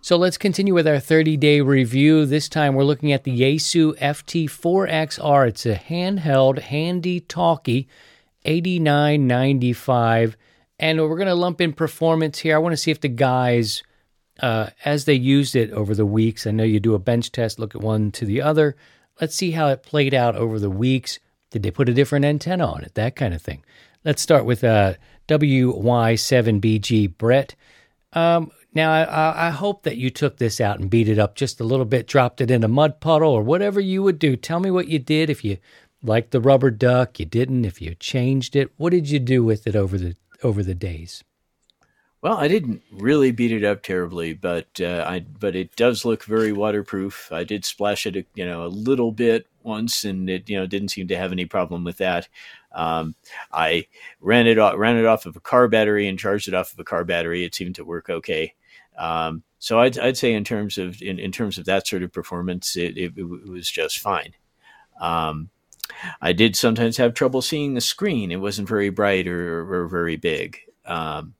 So 0.00 0.16
let's 0.16 0.38
continue 0.38 0.74
with 0.74 0.86
our 0.86 1.00
30 1.00 1.36
day 1.36 1.60
review. 1.60 2.24
This 2.24 2.48
time 2.48 2.74
we're 2.74 2.84
looking 2.84 3.12
at 3.12 3.24
the 3.24 3.40
Yaesu 3.40 3.98
FT4XR. 3.98 5.48
It's 5.48 5.66
a 5.66 5.74
handheld, 5.74 6.60
handy 6.60 7.20
talkie, 7.20 7.88
89.95, 8.44 10.34
and 10.78 11.00
we're 11.00 11.16
going 11.16 11.26
to 11.26 11.34
lump 11.34 11.60
in 11.60 11.72
performance 11.72 12.38
here. 12.38 12.54
I 12.54 12.58
want 12.58 12.72
to 12.72 12.76
see 12.76 12.92
if 12.92 13.00
the 13.00 13.08
guys, 13.08 13.82
uh, 14.40 14.70
as 14.84 15.04
they 15.04 15.14
used 15.14 15.56
it 15.56 15.72
over 15.72 15.94
the 15.94 16.06
weeks, 16.06 16.46
I 16.46 16.52
know 16.52 16.64
you 16.64 16.80
do 16.80 16.94
a 16.94 17.00
bench 17.00 17.32
test, 17.32 17.58
look 17.58 17.74
at 17.74 17.82
one 17.82 18.12
to 18.12 18.24
the 18.24 18.40
other. 18.40 18.76
Let's 19.20 19.34
see 19.34 19.50
how 19.50 19.68
it 19.68 19.82
played 19.82 20.14
out 20.14 20.36
over 20.36 20.60
the 20.60 20.70
weeks. 20.70 21.18
Did 21.50 21.64
they 21.64 21.72
put 21.72 21.88
a 21.88 21.94
different 21.94 22.24
antenna 22.24 22.66
on 22.66 22.82
it? 22.84 22.94
That 22.94 23.16
kind 23.16 23.34
of 23.34 23.42
thing. 23.42 23.64
Let's 24.04 24.22
start 24.22 24.44
with 24.44 24.62
uh, 24.62 24.94
WY7BG 25.28 27.18
Brett. 27.18 27.54
Um, 28.12 28.52
now, 28.72 28.92
I, 28.92 29.48
I, 29.48 29.50
hope 29.50 29.82
that 29.82 29.96
you 29.96 30.08
took 30.08 30.36
this 30.36 30.60
out 30.60 30.78
and 30.78 30.88
beat 30.88 31.08
it 31.08 31.18
up 31.18 31.34
just 31.34 31.60
a 31.60 31.64
little 31.64 31.84
bit, 31.84 32.06
dropped 32.06 32.40
it 32.40 32.50
in 32.50 32.64
a 32.64 32.68
mud 32.68 33.00
puddle 33.00 33.32
or 33.32 33.42
whatever 33.42 33.80
you 33.80 34.02
would 34.02 34.18
do. 34.18 34.36
Tell 34.36 34.60
me 34.60 34.70
what 34.70 34.88
you 34.88 34.98
did. 34.98 35.28
If 35.28 35.44
you 35.44 35.58
liked 36.02 36.30
the 36.30 36.40
rubber 36.40 36.70
duck, 36.70 37.18
you 37.18 37.26
didn't. 37.26 37.64
If 37.64 37.82
you 37.82 37.94
changed 37.96 38.56
it, 38.56 38.70
what 38.76 38.90
did 38.90 39.10
you 39.10 39.18
do 39.18 39.44
with 39.44 39.66
it 39.66 39.76
over 39.76 39.98
the 39.98 40.16
over 40.42 40.62
the 40.62 40.74
days? 40.74 41.24
Well, 42.20 42.36
I 42.36 42.48
didn't 42.48 42.82
really 42.90 43.30
beat 43.30 43.52
it 43.52 43.62
up 43.62 43.82
terribly, 43.82 44.32
but 44.32 44.80
uh, 44.80 45.04
I 45.06 45.20
but 45.20 45.54
it 45.54 45.76
does 45.76 46.04
look 46.04 46.24
very 46.24 46.52
waterproof. 46.52 47.30
I 47.30 47.44
did 47.44 47.64
splash 47.64 48.06
it, 48.06 48.26
you 48.34 48.44
know, 48.44 48.64
a 48.64 48.68
little 48.68 49.12
bit 49.12 49.46
once, 49.62 50.04
and 50.04 50.28
it 50.28 50.48
you 50.48 50.58
know 50.58 50.66
didn't 50.66 50.88
seem 50.88 51.08
to 51.08 51.16
have 51.16 51.32
any 51.32 51.46
problem 51.46 51.84
with 51.84 51.98
that. 51.98 52.28
Um, 52.72 53.14
I 53.52 53.86
ran 54.20 54.46
it 54.46 54.58
off, 54.58 54.74
ran 54.76 54.96
it 54.96 55.06
off 55.06 55.26
of 55.26 55.36
a 55.36 55.40
car 55.40 55.68
battery 55.68 56.08
and 56.08 56.18
charged 56.18 56.48
it 56.48 56.54
off 56.54 56.72
of 56.72 56.78
a 56.78 56.84
car 56.84 57.04
battery. 57.04 57.44
It 57.44 57.54
seemed 57.54 57.76
to 57.76 57.84
work 57.84 58.10
okay. 58.10 58.54
Um, 58.98 59.42
so 59.58 59.80
I'd, 59.80 59.98
I'd 59.98 60.16
say 60.16 60.32
in 60.32 60.44
terms 60.44 60.78
of 60.78 61.00
in, 61.02 61.18
in 61.18 61.32
terms 61.32 61.58
of 61.58 61.64
that 61.66 61.86
sort 61.86 62.02
of 62.02 62.12
performance, 62.12 62.76
it, 62.76 62.96
it, 62.96 63.12
it 63.16 63.48
was 63.48 63.70
just 63.70 64.00
fine. 64.00 64.34
Um, 65.00 65.50
I 66.20 66.32
did 66.32 66.56
sometimes 66.56 66.96
have 66.98 67.14
trouble 67.14 67.42
seeing 67.42 67.74
the 67.74 67.80
screen. 67.80 68.30
It 68.30 68.40
wasn't 68.40 68.68
very 68.68 68.90
bright 68.90 69.26
or, 69.26 69.82
or 69.84 69.88
very 69.88 70.16
big. 70.16 70.58
Um, 70.84 71.34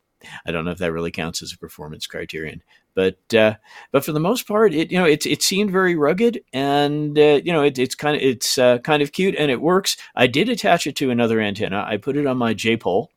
I 0.46 0.50
don't 0.50 0.64
know 0.64 0.70
if 0.72 0.78
that 0.78 0.92
really 0.92 1.10
counts 1.10 1.42
as 1.42 1.52
a 1.52 1.58
performance 1.58 2.06
criterion, 2.06 2.62
but 2.98 3.32
uh, 3.32 3.54
but 3.92 4.04
for 4.04 4.10
the 4.10 4.18
most 4.18 4.48
part, 4.48 4.74
it 4.74 4.90
you 4.90 4.98
know 4.98 5.04
it 5.04 5.24
it 5.24 5.40
seemed 5.40 5.70
very 5.70 5.94
rugged, 5.94 6.40
and 6.52 7.16
uh, 7.16 7.40
you 7.44 7.52
know 7.52 7.62
it, 7.62 7.78
it's 7.78 7.94
kind 7.94 8.16
of 8.16 8.22
it's 8.22 8.58
uh, 8.58 8.78
kind 8.78 9.04
of 9.04 9.12
cute, 9.12 9.36
and 9.38 9.52
it 9.52 9.60
works. 9.60 9.96
I 10.16 10.26
did 10.26 10.48
attach 10.48 10.84
it 10.84 10.96
to 10.96 11.12
another 11.12 11.40
antenna. 11.40 11.86
I 11.86 11.96
put 11.98 12.16
it 12.16 12.26
on 12.26 12.38
my 12.38 12.54
J 12.54 12.76
pole, 12.76 13.12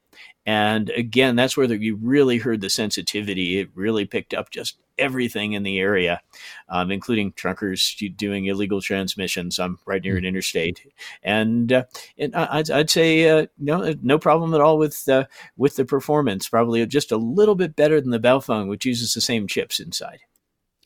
And 0.45 0.89
again, 0.91 1.35
that's 1.35 1.55
where 1.55 1.67
the, 1.67 1.77
you 1.77 1.95
really 1.95 2.39
heard 2.39 2.61
the 2.61 2.69
sensitivity. 2.69 3.59
It 3.59 3.69
really 3.75 4.05
picked 4.05 4.33
up 4.33 4.49
just 4.49 4.77
everything 4.97 5.53
in 5.53 5.63
the 5.63 5.79
area, 5.79 6.21
um, 6.67 6.91
including 6.91 7.33
truckers 7.33 7.95
doing 8.15 8.45
illegal 8.45 8.81
transmissions. 8.81 9.59
I'm 9.59 9.77
right 9.85 10.03
near 10.03 10.17
an 10.17 10.25
interstate, 10.25 10.81
and, 11.21 11.71
uh, 11.71 11.83
and 12.17 12.35
I'd, 12.35 12.71
I'd, 12.71 12.89
say 12.89 13.29
uh, 13.29 13.47
no, 13.59 13.93
no 14.01 14.17
problem 14.17 14.53
at 14.53 14.61
all 14.61 14.77
with 14.77 15.07
uh, 15.07 15.25
with 15.57 15.75
the 15.75 15.85
performance. 15.85 16.49
Probably 16.49 16.85
just 16.87 17.11
a 17.11 17.17
little 17.17 17.55
bit 17.55 17.75
better 17.75 18.01
than 18.01 18.11
the 18.11 18.19
Baofeng, 18.19 18.67
which 18.67 18.85
uses 18.85 19.13
the 19.13 19.21
same 19.21 19.47
chips 19.47 19.79
inside. 19.79 20.19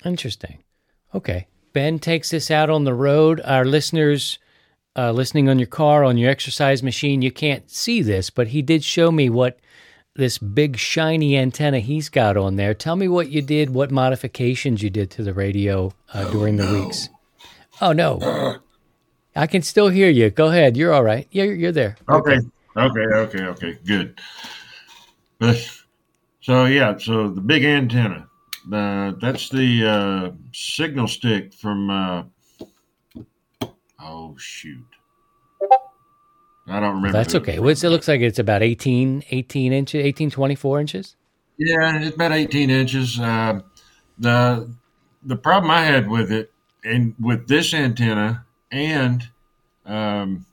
Interesting. 0.03 0.63
Okay, 1.13 1.47
Ben 1.71 1.99
takes 1.99 2.29
this 2.29 2.51
out 2.51 2.69
on 2.69 2.83
the 2.83 2.93
road. 2.93 3.41
Our 3.45 3.65
listeners. 3.65 4.37
Uh, 4.97 5.11
listening 5.11 5.49
on 5.49 5.59
your 5.59 5.67
car, 5.67 6.05
on 6.05 6.17
your 6.17 6.31
exercise 6.31 6.81
machine, 6.81 7.21
you 7.21 7.31
can't 7.31 7.69
see 7.69 8.01
this, 8.01 8.29
but 8.29 8.47
he 8.47 8.61
did 8.61 8.81
show 8.81 9.11
me 9.11 9.29
what 9.29 9.59
this 10.15 10.37
big 10.37 10.77
shiny 10.77 11.35
antenna 11.37 11.79
he's 11.79 12.07
got 12.07 12.37
on 12.37 12.55
there. 12.55 12.73
Tell 12.73 12.95
me 12.95 13.09
what 13.09 13.29
you 13.29 13.41
did, 13.41 13.71
what 13.71 13.91
modifications 13.91 14.81
you 14.81 14.89
did 14.89 15.11
to 15.11 15.23
the 15.23 15.33
radio 15.33 15.87
uh, 16.13 16.23
oh, 16.25 16.31
during 16.31 16.55
the 16.55 16.63
no. 16.63 16.85
weeks. 16.85 17.09
Oh 17.81 17.91
no, 17.91 18.59
I 19.35 19.47
can 19.47 19.61
still 19.61 19.89
hear 19.89 20.09
you. 20.09 20.29
Go 20.29 20.47
ahead. 20.47 20.77
You're 20.77 20.93
all 20.93 21.03
right. 21.03 21.27
You're 21.31 21.53
you're 21.53 21.73
there. 21.73 21.97
Okay. 22.07 22.37
Okay. 22.77 22.99
Okay. 23.01 23.43
Okay. 23.43 23.77
Good. 23.85 24.19
So 26.39 26.65
yeah, 26.65 26.97
so 26.97 27.27
the 27.29 27.41
big 27.41 27.65
antenna. 27.65 28.29
Uh, 28.71 29.11
that's 29.19 29.49
the 29.49 29.85
uh, 29.85 30.31
signal 30.53 31.07
stick 31.09 31.53
from. 31.53 32.31
Oh 34.07 34.35
shoot! 34.37 34.85
I 36.67 36.79
don't 36.79 36.95
remember. 36.95 37.11
That's 37.11 37.33
okay. 37.33 37.57
What's 37.57 37.83
it 37.83 37.89
looks 37.89 38.07
like 38.07 38.21
it's 38.21 38.37
about 38.37 38.61
18, 38.61 39.23
18 39.31 39.73
inches, 39.73 40.05
18, 40.05 40.29
24 40.29 40.79
inches. 40.79 41.15
Yeah, 41.57 41.97
it's 41.99 42.15
about 42.15 42.31
18 42.31 42.69
inches. 42.69 43.19
Uh, 43.19 43.61
the 44.19 44.71
the 45.23 45.35
problem 45.35 45.71
I 45.71 45.81
had 45.81 46.07
with 46.07 46.31
it 46.31 46.51
and 46.83 47.15
with 47.19 47.47
this 47.47 47.73
antenna 47.73 48.45
and 48.71 49.27
um, 49.87 50.45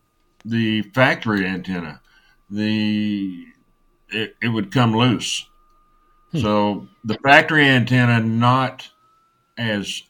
the 0.47 0.83
factory 0.95 1.47
antenna, 1.47 2.01
the 2.49 3.47
it, 4.09 4.35
it 4.41 4.49
would 4.49 4.73
come 4.73 4.97
loose. 4.97 5.47
Hmm. 6.33 6.39
So 6.39 6.89
the 7.05 7.19
factory 7.19 7.67
antenna 7.67 8.21
not 8.21 8.89
as 9.59 10.05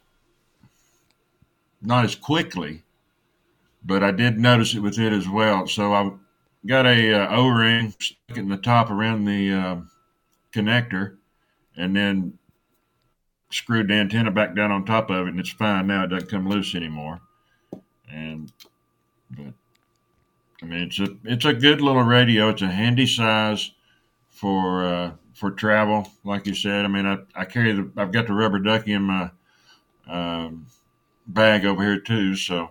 not 1.80 2.04
as 2.04 2.14
quickly 2.14 2.84
but 3.84 4.02
I 4.02 4.10
did 4.10 4.38
notice 4.38 4.74
it 4.74 4.80
with 4.80 4.98
it 4.98 5.12
as 5.12 5.28
well. 5.28 5.66
So 5.66 5.92
I 5.92 6.10
got 6.66 6.86
a 6.86 7.14
uh, 7.14 7.36
O-ring 7.36 7.94
stuck 7.98 8.36
in 8.36 8.48
the 8.48 8.56
top 8.56 8.90
around 8.90 9.24
the 9.24 9.52
uh, 9.52 9.76
connector, 10.52 11.16
and 11.76 11.96
then 11.96 12.38
screwed 13.50 13.88
the 13.88 13.94
antenna 13.94 14.30
back 14.30 14.54
down 14.54 14.70
on 14.70 14.84
top 14.84 15.10
of 15.10 15.26
it, 15.26 15.30
and 15.30 15.40
it's 15.40 15.50
fine 15.50 15.86
now. 15.86 16.04
It 16.04 16.08
doesn't 16.08 16.30
come 16.30 16.48
loose 16.48 16.74
anymore. 16.74 17.20
And 18.10 18.52
but 19.30 19.54
I 20.62 20.66
mean, 20.66 20.82
it's 20.82 21.00
a 21.00 21.08
it's 21.24 21.44
a 21.44 21.52
good 21.52 21.80
little 21.80 22.02
radio. 22.02 22.50
It's 22.50 22.62
a 22.62 22.66
handy 22.66 23.06
size 23.06 23.72
for 24.30 24.84
uh, 24.84 25.12
for 25.34 25.50
travel, 25.50 26.10
like 26.24 26.46
you 26.46 26.54
said. 26.54 26.84
I 26.84 26.88
mean, 26.88 27.06
I, 27.06 27.18
I 27.34 27.44
carry 27.44 27.72
the 27.72 27.90
I've 27.96 28.12
got 28.12 28.26
the 28.26 28.34
rubber 28.34 28.58
ducky 28.58 28.92
in 28.92 29.02
my 29.02 29.30
um, 30.06 30.66
bag 31.26 31.64
over 31.64 31.82
here 31.82 31.98
too, 31.98 32.36
so 32.36 32.70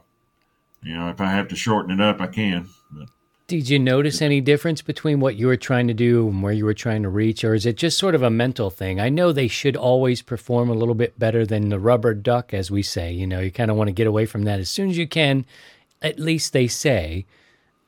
you 0.83 0.95
know, 0.95 1.09
if 1.09 1.21
I 1.21 1.27
have 1.27 1.47
to 1.49 1.55
shorten 1.55 1.91
it 1.91 2.01
up, 2.01 2.21
I 2.21 2.27
can. 2.27 2.69
But. 2.91 3.09
Did 3.47 3.69
you 3.69 3.79
notice 3.79 4.21
any 4.21 4.39
difference 4.39 4.81
between 4.81 5.19
what 5.19 5.35
you 5.35 5.47
were 5.47 5.57
trying 5.57 5.87
to 5.89 5.93
do 5.93 6.27
and 6.29 6.41
where 6.41 6.53
you 6.53 6.65
were 6.65 6.73
trying 6.73 7.03
to 7.03 7.09
reach, 7.09 7.43
or 7.43 7.53
is 7.53 7.65
it 7.65 7.75
just 7.75 7.97
sort 7.97 8.15
of 8.15 8.23
a 8.23 8.29
mental 8.29 8.69
thing? 8.69 8.99
I 8.99 9.09
know 9.09 9.31
they 9.31 9.47
should 9.47 9.75
always 9.75 10.21
perform 10.21 10.69
a 10.69 10.73
little 10.73 10.95
bit 10.95 11.19
better 11.19 11.45
than 11.45 11.69
the 11.69 11.79
rubber 11.79 12.13
duck, 12.13 12.53
as 12.53 12.71
we 12.71 12.81
say. 12.81 13.11
You 13.11 13.27
know, 13.27 13.41
you 13.41 13.51
kind 13.51 13.69
of 13.69 13.77
want 13.77 13.89
to 13.89 13.93
get 13.93 14.07
away 14.07 14.25
from 14.25 14.43
that 14.43 14.59
as 14.59 14.69
soon 14.69 14.89
as 14.89 14.97
you 14.97 15.07
can. 15.07 15.45
At 16.01 16.17
least 16.17 16.53
they 16.53 16.67
say. 16.67 17.25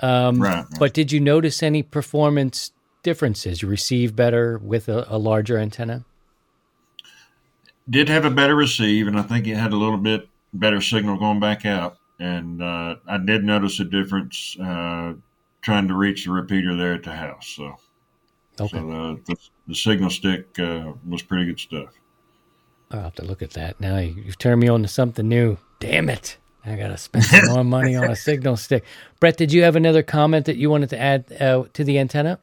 Um, 0.01 0.41
right, 0.41 0.55
right. 0.55 0.79
But 0.79 0.93
did 0.93 1.11
you 1.11 1.19
notice 1.19 1.63
any 1.63 1.81
performance 1.81 2.71
differences? 3.01 3.61
You 3.61 3.69
receive 3.69 4.15
better 4.15 4.57
with 4.57 4.89
a, 4.89 5.07
a 5.09 5.17
larger 5.17 5.57
antenna? 5.57 6.03
Did 7.89 8.09
have 8.09 8.25
a 8.25 8.29
better 8.29 8.55
receive, 8.55 9.07
and 9.07 9.17
I 9.17 9.23
think 9.23 9.47
it 9.47 9.55
had 9.55 9.71
a 9.71 9.77
little 9.77 9.97
bit 9.97 10.27
better 10.53 10.81
signal 10.81 11.17
going 11.17 11.39
back 11.39 11.65
out 11.65 11.97
and 12.19 12.61
uh, 12.61 12.95
I 13.07 13.17
did 13.17 13.43
notice 13.43 13.79
a 13.79 13.85
difference 13.85 14.57
uh, 14.59 15.13
trying 15.61 15.87
to 15.87 15.95
reach 15.95 16.25
the 16.25 16.31
repeater 16.31 16.75
there 16.75 16.93
at 16.93 17.03
the 17.03 17.11
house. 17.11 17.47
So, 17.47 17.75
okay. 18.59 18.77
so 18.77 18.87
the, 18.87 19.21
the, 19.25 19.35
the 19.67 19.75
signal 19.75 20.09
stick 20.09 20.59
uh, 20.59 20.93
was 21.07 21.21
pretty 21.21 21.45
good 21.45 21.59
stuff. 21.59 21.89
I'll 22.91 23.01
have 23.01 23.15
to 23.15 23.25
look 23.25 23.41
at 23.41 23.51
that 23.51 23.79
now. 23.79 23.97
You've 23.97 24.37
turned 24.37 24.61
me 24.61 24.67
on 24.67 24.83
to 24.83 24.87
something 24.87 25.27
new. 25.27 25.57
Damn 25.79 26.09
it! 26.09 26.37
I 26.65 26.75
gotta 26.75 26.97
spend 26.97 27.25
some 27.25 27.53
more 27.53 27.63
money 27.63 27.95
on 27.95 28.05
a 28.05 28.15
signal 28.15 28.55
stick. 28.55 28.83
Brett, 29.19 29.37
did 29.37 29.51
you 29.51 29.63
have 29.63 29.75
another 29.75 30.03
comment 30.03 30.45
that 30.45 30.57
you 30.57 30.69
wanted 30.69 30.89
to 30.91 30.99
add 30.99 31.31
uh, 31.41 31.63
to 31.73 31.83
the 31.83 31.97
antenna? 31.97 32.39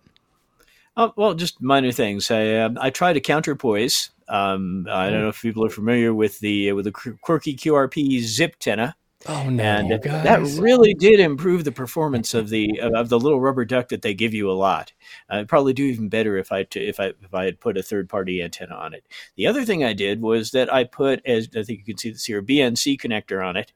Oh, 0.96 1.12
well, 1.16 1.34
just 1.34 1.62
minor 1.62 1.92
things. 1.92 2.30
I 2.30 2.56
um, 2.56 2.76
I 2.80 2.90
try 2.90 3.12
to 3.12 3.20
counterpoise. 3.20 4.10
Um, 4.28 4.86
I 4.90 5.08
don't 5.10 5.20
oh. 5.20 5.22
know 5.22 5.28
if 5.28 5.40
people 5.40 5.64
are 5.64 5.70
familiar 5.70 6.12
with 6.12 6.40
the 6.40 6.72
with 6.72 6.84
the 6.84 6.92
quirky 6.92 7.54
QRP 7.54 8.20
zip 8.20 8.54
antenna. 8.54 8.96
Oh 9.26 9.50
no! 9.50 9.62
And 9.62 10.02
guys. 10.02 10.24
that 10.24 10.62
really 10.62 10.94
did 10.94 11.20
improve 11.20 11.64
the 11.64 11.72
performance 11.72 12.32
of 12.32 12.48
the 12.48 12.80
of 12.80 13.10
the 13.10 13.20
little 13.20 13.40
rubber 13.40 13.66
duck 13.66 13.88
that 13.90 14.00
they 14.00 14.14
give 14.14 14.32
you 14.32 14.50
a 14.50 14.52
lot. 14.52 14.94
I'd 15.28 15.48
probably 15.48 15.74
do 15.74 15.84
even 15.84 16.08
better 16.08 16.38
if 16.38 16.50
I 16.50 16.66
if 16.74 16.98
I 16.98 17.12
if 17.22 17.34
I 17.34 17.44
had 17.44 17.60
put 17.60 17.76
a 17.76 17.82
third 17.82 18.08
party 18.08 18.42
antenna 18.42 18.74
on 18.74 18.94
it. 18.94 19.04
The 19.36 19.46
other 19.46 19.64
thing 19.64 19.84
I 19.84 19.92
did 19.92 20.22
was 20.22 20.52
that 20.52 20.72
I 20.72 20.84
put 20.84 21.20
as 21.26 21.48
I 21.54 21.62
think 21.62 21.80
you 21.80 21.84
can 21.84 21.98
see 21.98 22.10
this 22.10 22.24
here 22.24 22.42
BNC 22.42 22.98
connector 22.98 23.46
on 23.46 23.56
it. 23.56 23.72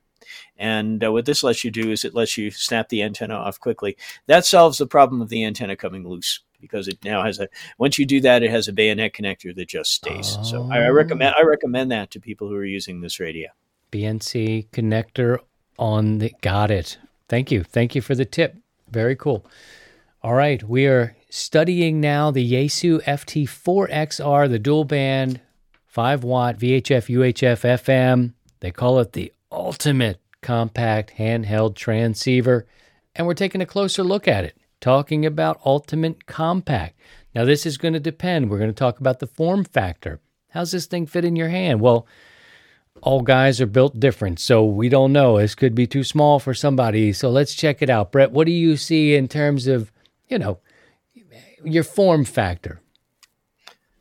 And 0.56 1.04
uh, 1.04 1.12
what 1.12 1.26
this 1.26 1.44
lets 1.44 1.62
you 1.62 1.70
do 1.70 1.90
is 1.90 2.06
it 2.06 2.14
lets 2.14 2.38
you 2.38 2.50
snap 2.50 2.88
the 2.88 3.02
antenna 3.02 3.34
off 3.34 3.60
quickly. 3.60 3.98
That 4.26 4.46
solves 4.46 4.78
the 4.78 4.86
problem 4.86 5.20
of 5.20 5.28
the 5.28 5.44
antenna 5.44 5.76
coming 5.76 6.08
loose 6.08 6.40
because 6.58 6.88
it 6.88 7.04
now 7.04 7.22
has 7.22 7.38
a 7.38 7.48
once 7.76 7.98
you 7.98 8.06
do 8.06 8.22
that 8.22 8.42
it 8.42 8.50
has 8.50 8.66
a 8.66 8.72
bayonet 8.72 9.12
connector 9.12 9.54
that 9.54 9.68
just 9.68 9.92
stays. 9.92 10.38
Oh. 10.38 10.42
So 10.42 10.70
I, 10.72 10.84
I 10.84 10.88
recommend 10.88 11.34
I 11.38 11.42
recommend 11.42 11.90
that 11.92 12.10
to 12.12 12.20
people 12.20 12.48
who 12.48 12.54
are 12.54 12.64
using 12.64 13.02
this 13.02 13.20
radio. 13.20 13.50
BNC 13.94 14.70
connector 14.70 15.38
on 15.78 16.18
the. 16.18 16.32
Got 16.40 16.72
it. 16.72 16.98
Thank 17.28 17.52
you. 17.52 17.62
Thank 17.62 17.94
you 17.94 18.02
for 18.02 18.16
the 18.16 18.24
tip. 18.24 18.56
Very 18.90 19.14
cool. 19.14 19.46
All 20.20 20.34
right. 20.34 20.62
We 20.62 20.86
are 20.86 21.16
studying 21.30 22.00
now 22.00 22.32
the 22.32 22.52
Yaesu 22.52 23.02
FT4XR, 23.04 24.50
the 24.50 24.58
dual 24.58 24.84
band 24.84 25.40
5 25.86 26.24
watt 26.24 26.58
VHF 26.58 27.08
UHF 27.08 27.62
FM. 27.84 28.32
They 28.58 28.72
call 28.72 28.98
it 28.98 29.12
the 29.12 29.32
ultimate 29.52 30.20
compact 30.42 31.14
handheld 31.18 31.76
transceiver. 31.76 32.66
And 33.14 33.28
we're 33.28 33.34
taking 33.34 33.60
a 33.60 33.66
closer 33.66 34.02
look 34.02 34.26
at 34.26 34.44
it, 34.44 34.56
talking 34.80 35.24
about 35.24 35.60
ultimate 35.64 36.26
compact. 36.26 36.98
Now, 37.32 37.44
this 37.44 37.64
is 37.64 37.78
going 37.78 37.94
to 37.94 38.00
depend. 38.00 38.50
We're 38.50 38.58
going 38.58 38.70
to 38.70 38.74
talk 38.74 38.98
about 38.98 39.20
the 39.20 39.28
form 39.28 39.64
factor. 39.64 40.20
How's 40.50 40.72
this 40.72 40.86
thing 40.86 41.06
fit 41.06 41.24
in 41.24 41.36
your 41.36 41.48
hand? 41.48 41.80
Well, 41.80 42.08
all 43.02 43.20
guys 43.20 43.60
are 43.60 43.66
built 43.66 43.98
different, 43.98 44.40
so 44.40 44.64
we 44.64 44.88
don't 44.88 45.12
know. 45.12 45.38
This 45.38 45.54
could 45.54 45.74
be 45.74 45.86
too 45.86 46.04
small 46.04 46.38
for 46.38 46.54
somebody. 46.54 47.12
So 47.12 47.30
let's 47.30 47.54
check 47.54 47.82
it 47.82 47.90
out. 47.90 48.12
Brett, 48.12 48.32
what 48.32 48.46
do 48.46 48.52
you 48.52 48.76
see 48.76 49.14
in 49.14 49.28
terms 49.28 49.66
of, 49.66 49.92
you 50.28 50.38
know, 50.38 50.58
your 51.62 51.84
form 51.84 52.24
factor? 52.24 52.80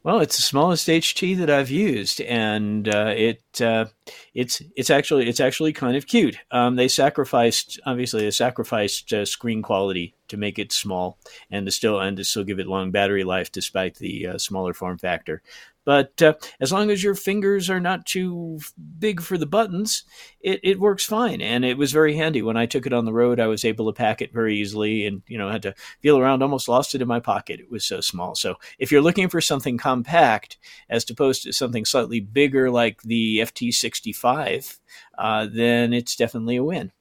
Well, 0.04 0.20
it's 0.20 0.36
the 0.36 0.42
smallest 0.42 0.90
HT 0.90 1.38
that 1.38 1.50
I've 1.50 1.70
used, 1.70 2.20
and 2.20 2.90
uh, 2.90 3.14
it 3.16 3.42
uh, 3.62 3.86
it's 4.34 4.62
it's 4.76 4.90
actually 4.90 5.30
it's 5.30 5.40
actually 5.40 5.72
kind 5.72 5.96
of 5.96 6.08
cute. 6.08 6.38
Um, 6.52 6.76
they 6.76 6.90
sacrificed 6.90 7.80
obviously 7.86 8.24
they 8.24 8.32
sacrificed 8.32 9.14
uh, 9.14 9.24
screen 9.24 9.62
quality 9.62 10.14
to 10.28 10.36
make 10.36 10.60
it 10.60 10.74
small 10.74 11.20
and 11.50 11.66
to 11.66 11.72
still 11.72 12.02
and 12.02 12.18
to 12.18 12.26
still 12.26 12.44
give 12.44 12.60
it 12.60 12.68
long 12.68 12.92
battery 12.92 13.24
life 13.24 13.50
despite 13.50 13.96
the 13.96 14.28
uh, 14.28 14.38
smaller 14.38 14.74
form 14.74 14.98
factor. 14.98 15.42
But 15.86 16.22
uh, 16.22 16.34
as 16.60 16.72
long 16.72 16.90
as 16.90 17.04
your 17.04 17.16
fingers 17.16 17.70
are 17.70 17.80
not 17.80 18.06
too 18.06 18.60
big 19.00 19.22
for 19.22 19.38
the 19.38 19.46
buttons, 19.46 20.04
it, 20.40 20.60
it 20.64 20.80
works 20.80 21.06
fine. 21.06 21.42
And 21.42 21.66
it 21.66 21.78
was 21.78 21.92
very 21.92 22.16
handy. 22.16 22.42
When 22.42 22.58
I 22.58 22.66
took 22.66 22.86
it 22.86 22.94
on 22.94 23.06
the 23.06 23.14
road, 23.14 23.40
I 23.40 23.48
was 23.48 23.66
able 23.66 23.88
to 23.88 23.98
pack 23.98 24.22
it 24.22 24.34
very 24.34 24.58
easily 24.58 25.06
and, 25.06 25.22
you 25.28 25.38
know, 25.38 25.50
had 25.50 25.64
to 25.64 25.76
feel 26.02 26.18
around, 26.18 26.42
almost 26.42 26.70
lost 26.70 26.96
it 26.96 27.02
in 27.02 27.08
my 27.08 27.20
pocket. 27.20 27.60
It 27.60 27.72
was 27.72 27.84
so 27.84 28.02
small. 28.02 28.36
So 28.36 28.56
if 28.80 28.92
you're 28.92 29.02
looking 29.02 29.30
for 29.30 29.42
something 29.42 29.78
compact 29.78 30.58
as 30.90 31.10
opposed 31.10 31.44
to 31.44 31.54
something 31.54 31.86
slightly 31.86 32.22
bigger 32.22 32.72
like 32.72 33.02
the 33.02 33.40
FT65, 33.40 34.80
uh, 35.18 35.48
then 35.52 35.94
it's 35.94 36.16
definitely 36.16 36.56
a 36.56 36.64
win. 36.64 36.92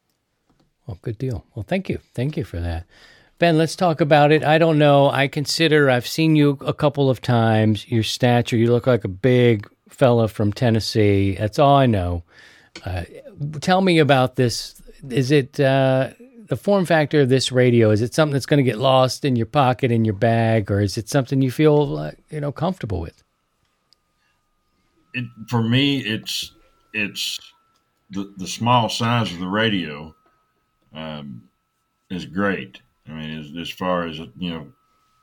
Well, 0.87 0.99
good 1.03 1.19
deal. 1.19 1.47
Well, 1.55 1.65
thank 1.67 1.89
you. 1.89 1.99
Thank 2.15 2.37
you 2.37 2.45
for 2.45 2.59
that. 2.61 2.87
Ben, 3.43 3.59
let's 3.59 3.75
talk 3.75 4.01
about 4.01 4.31
it. 4.31 4.45
I 4.45 4.57
don't 4.59 4.79
know. 4.79 5.11
I 5.11 5.27
consider 5.27 5.91
I've 5.91 6.07
seen 6.07 6.37
you 6.37 6.57
a 6.61 6.73
couple 6.73 7.11
of 7.11 7.21
times. 7.21 7.91
Your 7.91 8.05
stature, 8.05 8.57
you 8.57 8.71
look 8.71 8.87
like 8.87 9.03
a 9.03 9.09
big 9.09 9.69
fella 9.89 10.29
from 10.29 10.53
Tennessee. 10.53 11.35
That's 11.35 11.59
all 11.59 11.75
I 11.75 11.87
know. 11.87 12.23
Uh, 12.87 13.03
tell 13.61 13.81
me 13.81 13.99
about 13.99 14.37
this. 14.37 14.81
Is 15.11 15.33
it 15.33 15.59
uh, 15.59 16.11
the 16.47 16.57
form 16.57 16.87
factor 16.87 17.23
of 17.23 17.31
this 17.31 17.51
radio? 17.51 17.91
Is 17.91 18.01
it 18.01 18.15
something 18.15 18.33
that's 18.33 18.47
going 18.47 18.65
to 18.65 18.71
get 18.71 18.79
lost 18.79 19.25
in 19.25 19.35
your 19.35 19.47
pocket, 19.47 19.91
in 19.91 20.05
your 20.05 20.15
bag, 20.15 20.71
or 20.71 20.81
is 20.81 20.97
it 20.97 21.09
something 21.09 21.43
you 21.43 21.51
feel 21.51 22.13
you 22.31 22.41
know 22.41 22.53
comfortable 22.53 23.01
with? 23.01 23.25
It, 25.15 25.25
for 25.49 25.65
me, 25.65 25.99
it's 25.99 26.53
it's 26.95 27.41
the 28.09 28.33
the 28.37 28.47
small 28.47 28.89
size 28.89 29.33
of 29.33 29.41
the 29.41 29.49
radio 29.49 30.15
um, 30.95 31.49
is 32.09 32.25
great. 32.25 32.81
I 33.09 33.13
mean, 33.13 33.39
as, 33.39 33.57
as 33.61 33.71
far 33.71 34.07
as 34.07 34.19
you 34.19 34.51
know, 34.51 34.73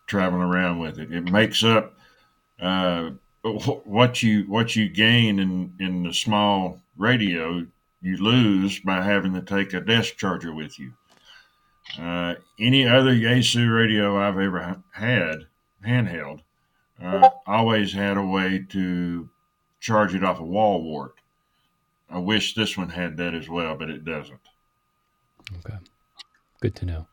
traveling 0.07 0.41
around 0.41 0.79
with 0.79 0.99
it, 0.99 1.11
it 1.11 1.31
makes 1.31 1.63
up 1.63 1.93
uh, 2.61 3.11
what 3.43 4.21
you 4.21 4.43
what 4.43 4.75
you 4.75 4.89
gain 4.89 5.39
in 5.39 5.73
in 5.79 6.03
the 6.03 6.13
small 6.13 6.81
radio 6.97 7.65
you 8.01 8.17
lose 8.17 8.79
by 8.79 9.01
having 9.01 9.33
to 9.33 9.41
take 9.41 9.73
a 9.73 9.81
desk 9.81 10.15
charger 10.17 10.53
with 10.53 10.79
you. 10.79 10.93
Uh, 11.97 12.35
any 12.59 12.87
other 12.87 13.13
Yaesu 13.13 13.75
radio 13.75 14.17
I've 14.17 14.37
ever 14.37 14.81
had, 14.91 15.45
handheld, 15.85 16.41
uh, 17.01 17.29
always 17.47 17.91
had 17.91 18.17
a 18.17 18.25
way 18.25 18.65
to 18.69 19.29
charge 19.79 20.13
it 20.13 20.23
off 20.23 20.39
a 20.39 20.43
wall 20.43 20.83
wart. 20.83 21.15
I 22.09 22.19
wish 22.19 22.55
this 22.55 22.77
one 22.77 22.89
had 22.89 23.17
that 23.17 23.33
as 23.33 23.49
well, 23.49 23.75
but 23.75 23.89
it 23.89 24.05
doesn't. 24.05 24.39
Okay. 25.59 25.77
Good 26.61 26.75
to 26.75 26.85
know. 26.85 27.07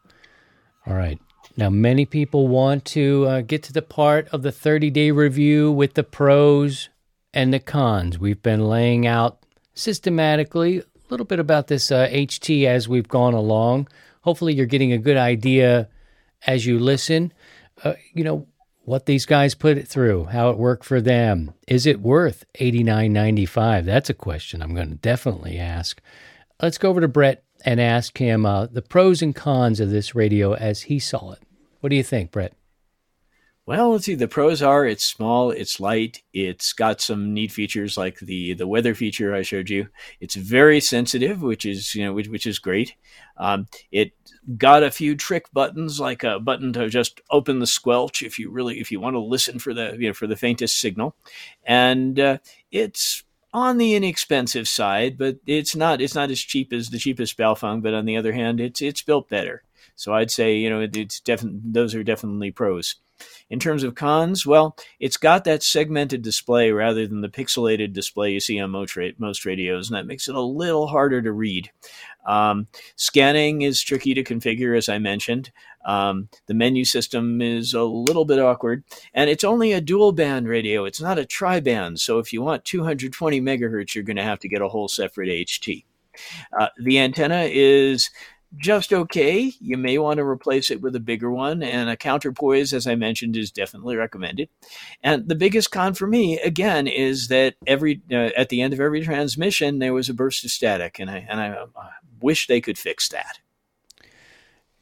All 0.86 0.94
right. 0.94 1.18
Now, 1.56 1.70
many 1.70 2.04
people 2.04 2.48
want 2.48 2.84
to 2.86 3.26
uh, 3.26 3.40
get 3.40 3.62
to 3.64 3.72
the 3.72 3.82
part 3.82 4.28
of 4.28 4.42
the 4.42 4.52
30 4.52 4.90
day 4.90 5.10
review 5.10 5.72
with 5.72 5.94
the 5.94 6.04
pros 6.04 6.90
and 7.32 7.52
the 7.52 7.58
cons. 7.58 8.18
We've 8.18 8.42
been 8.42 8.68
laying 8.68 9.06
out 9.06 9.38
systematically 9.74 10.78
a 10.78 10.84
little 11.08 11.26
bit 11.26 11.38
about 11.38 11.68
this 11.68 11.90
uh, 11.90 12.08
HT 12.08 12.66
as 12.66 12.88
we've 12.88 13.08
gone 13.08 13.34
along. 13.34 13.88
Hopefully, 14.22 14.54
you're 14.54 14.66
getting 14.66 14.92
a 14.92 14.98
good 14.98 15.16
idea 15.16 15.88
as 16.46 16.66
you 16.66 16.78
listen. 16.78 17.32
Uh, 17.82 17.94
you 18.12 18.24
know, 18.24 18.46
what 18.84 19.06
these 19.06 19.26
guys 19.26 19.54
put 19.54 19.76
it 19.78 19.88
through, 19.88 20.26
how 20.26 20.50
it 20.50 20.58
worked 20.58 20.84
for 20.84 21.00
them. 21.00 21.52
Is 21.66 21.86
it 21.86 22.00
worth 22.00 22.44
$89.95? 22.54 23.84
That's 23.84 24.10
a 24.10 24.14
question 24.14 24.62
I'm 24.62 24.74
going 24.74 24.90
to 24.90 24.94
definitely 24.96 25.58
ask. 25.58 26.00
Let's 26.62 26.78
go 26.78 26.90
over 26.90 27.00
to 27.00 27.08
Brett 27.08 27.42
and 27.66 27.80
ask 27.80 28.16
him 28.16 28.46
uh, 28.46 28.66
the 28.66 28.80
pros 28.80 29.20
and 29.20 29.34
cons 29.34 29.80
of 29.80 29.90
this 29.90 30.14
radio 30.14 30.54
as 30.54 30.82
he 30.82 31.00
saw 31.00 31.32
it. 31.32 31.40
What 31.80 31.90
do 31.90 31.96
you 31.96 32.04
think, 32.04 32.30
Brett? 32.30 32.54
Well, 33.66 33.90
let's 33.90 34.04
see. 34.04 34.14
The 34.14 34.28
pros 34.28 34.62
are 34.62 34.86
it's 34.86 35.04
small, 35.04 35.50
it's 35.50 35.80
light, 35.80 36.22
it's 36.32 36.72
got 36.72 37.00
some 37.00 37.34
neat 37.34 37.50
features 37.50 37.96
like 37.96 38.20
the 38.20 38.54
the 38.54 38.68
weather 38.68 38.94
feature 38.94 39.34
I 39.34 39.42
showed 39.42 39.68
you. 39.68 39.88
It's 40.20 40.36
very 40.36 40.78
sensitive, 40.78 41.42
which 41.42 41.66
is 41.66 41.92
you 41.92 42.04
know 42.04 42.12
which, 42.12 42.28
which 42.28 42.46
is 42.46 42.60
great. 42.60 42.94
Um, 43.36 43.66
it 43.90 44.12
got 44.56 44.84
a 44.84 44.92
few 44.92 45.16
trick 45.16 45.52
buttons 45.52 45.98
like 45.98 46.22
a 46.22 46.38
button 46.38 46.72
to 46.74 46.88
just 46.88 47.20
open 47.28 47.58
the 47.58 47.66
squelch 47.66 48.22
if 48.22 48.38
you 48.38 48.52
really 48.52 48.78
if 48.78 48.92
you 48.92 49.00
want 49.00 49.14
to 49.14 49.20
listen 49.20 49.58
for 49.58 49.74
the 49.74 49.96
you 49.98 50.06
know 50.06 50.14
for 50.14 50.28
the 50.28 50.36
faintest 50.36 50.80
signal, 50.80 51.16
and 51.64 52.20
uh, 52.20 52.38
it's 52.70 53.24
on 53.56 53.78
the 53.78 53.94
inexpensive 53.94 54.68
side, 54.68 55.16
but 55.16 55.38
it's 55.46 55.74
not 55.74 56.02
it's 56.02 56.14
not 56.14 56.30
as 56.30 56.40
cheap 56.40 56.74
as 56.74 56.90
the 56.90 56.98
cheapest 56.98 57.38
Baofeng. 57.38 57.82
But 57.82 57.94
on 57.94 58.04
the 58.04 58.16
other 58.16 58.32
hand, 58.32 58.60
it's 58.60 58.82
it's 58.82 59.00
built 59.00 59.30
better. 59.30 59.62
So 59.96 60.12
I'd 60.12 60.30
say 60.30 60.56
you 60.56 60.68
know 60.68 60.86
it's 60.92 61.20
definitely 61.20 61.60
those 61.64 61.94
are 61.94 62.04
definitely 62.04 62.50
pros. 62.50 62.96
In 63.48 63.60
terms 63.60 63.84
of 63.84 63.94
cons, 63.94 64.44
well, 64.44 64.76
it's 64.98 65.16
got 65.16 65.44
that 65.44 65.62
segmented 65.62 66.22
display 66.22 66.72
rather 66.72 67.06
than 67.06 67.20
the 67.20 67.28
pixelated 67.28 67.92
display 67.92 68.32
you 68.32 68.40
see 68.40 68.58
on 68.58 68.70
most, 68.70 68.98
most 69.18 69.44
radios, 69.44 69.88
and 69.88 69.96
that 69.96 70.06
makes 70.06 70.28
it 70.28 70.34
a 70.34 70.40
little 70.40 70.88
harder 70.88 71.22
to 71.22 71.32
read. 71.32 71.70
Um, 72.26 72.66
scanning 72.96 73.62
is 73.62 73.80
tricky 73.80 74.14
to 74.14 74.24
configure, 74.24 74.76
as 74.76 74.88
I 74.88 74.98
mentioned. 74.98 75.52
Um, 75.84 76.28
the 76.46 76.54
menu 76.54 76.84
system 76.84 77.40
is 77.40 77.72
a 77.72 77.84
little 77.84 78.24
bit 78.24 78.40
awkward, 78.40 78.82
and 79.14 79.30
it's 79.30 79.44
only 79.44 79.72
a 79.72 79.80
dual 79.80 80.10
band 80.10 80.48
radio. 80.48 80.84
It's 80.84 81.00
not 81.00 81.18
a 81.18 81.24
tri 81.24 81.60
band. 81.60 82.00
So 82.00 82.18
if 82.18 82.32
you 82.32 82.42
want 82.42 82.64
220 82.64 83.40
megahertz, 83.40 83.94
you're 83.94 84.02
going 84.02 84.16
to 84.16 84.24
have 84.24 84.40
to 84.40 84.48
get 84.48 84.62
a 84.62 84.68
whole 84.68 84.88
separate 84.88 85.28
HT. 85.28 85.84
Uh, 86.58 86.68
the 86.82 86.98
antenna 86.98 87.46
is 87.48 88.10
just 88.56 88.92
okay. 88.92 89.52
You 89.60 89.76
may 89.76 89.98
want 89.98 90.18
to 90.18 90.24
replace 90.24 90.70
it 90.70 90.80
with 90.80 90.96
a 90.96 91.00
bigger 91.00 91.30
one, 91.30 91.62
and 91.62 91.88
a 91.88 91.96
counterpoise, 91.96 92.72
as 92.72 92.86
I 92.86 92.94
mentioned, 92.94 93.36
is 93.36 93.50
definitely 93.50 93.96
recommended. 93.96 94.48
And 95.02 95.28
the 95.28 95.34
biggest 95.34 95.70
con 95.70 95.94
for 95.94 96.06
me, 96.06 96.38
again, 96.40 96.86
is 96.86 97.28
that 97.28 97.54
every 97.66 98.02
uh, 98.10 98.30
at 98.36 98.48
the 98.48 98.62
end 98.62 98.72
of 98.72 98.80
every 98.80 99.02
transmission 99.02 99.78
there 99.78 99.94
was 99.94 100.08
a 100.08 100.14
burst 100.14 100.44
of 100.44 100.50
static, 100.50 100.98
and 100.98 101.10
I 101.10 101.26
and 101.28 101.40
I 101.40 101.50
uh, 101.50 101.66
wish 102.20 102.46
they 102.46 102.60
could 102.60 102.78
fix 102.78 103.08
that. 103.08 103.38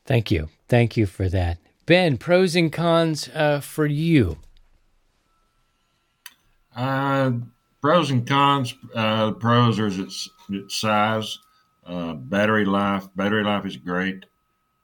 Thank 0.07 0.31
you, 0.31 0.49
thank 0.69 0.97
you 0.97 1.07
for 1.07 1.29
that, 1.29 1.59
Ben. 1.87 2.19
Pros 2.19 2.57
and 2.57 2.73
cons 2.73 3.29
uh, 3.35 3.61
for 3.61 3.87
you. 3.87 4.39
Uh, 6.77 7.33
pros 7.81 8.11
and 8.11 8.27
cons. 8.27 8.75
Uh, 8.95 9.33
pros 9.33 9.79
are 9.79 9.87
its 9.87 10.29
its 10.51 10.81
size. 10.81 11.39
Uh, 11.87 12.15
battery 12.15 12.65
life, 12.65 13.09
battery 13.15 13.45
life 13.45 13.67
is 13.67 13.77
great. 13.77 14.25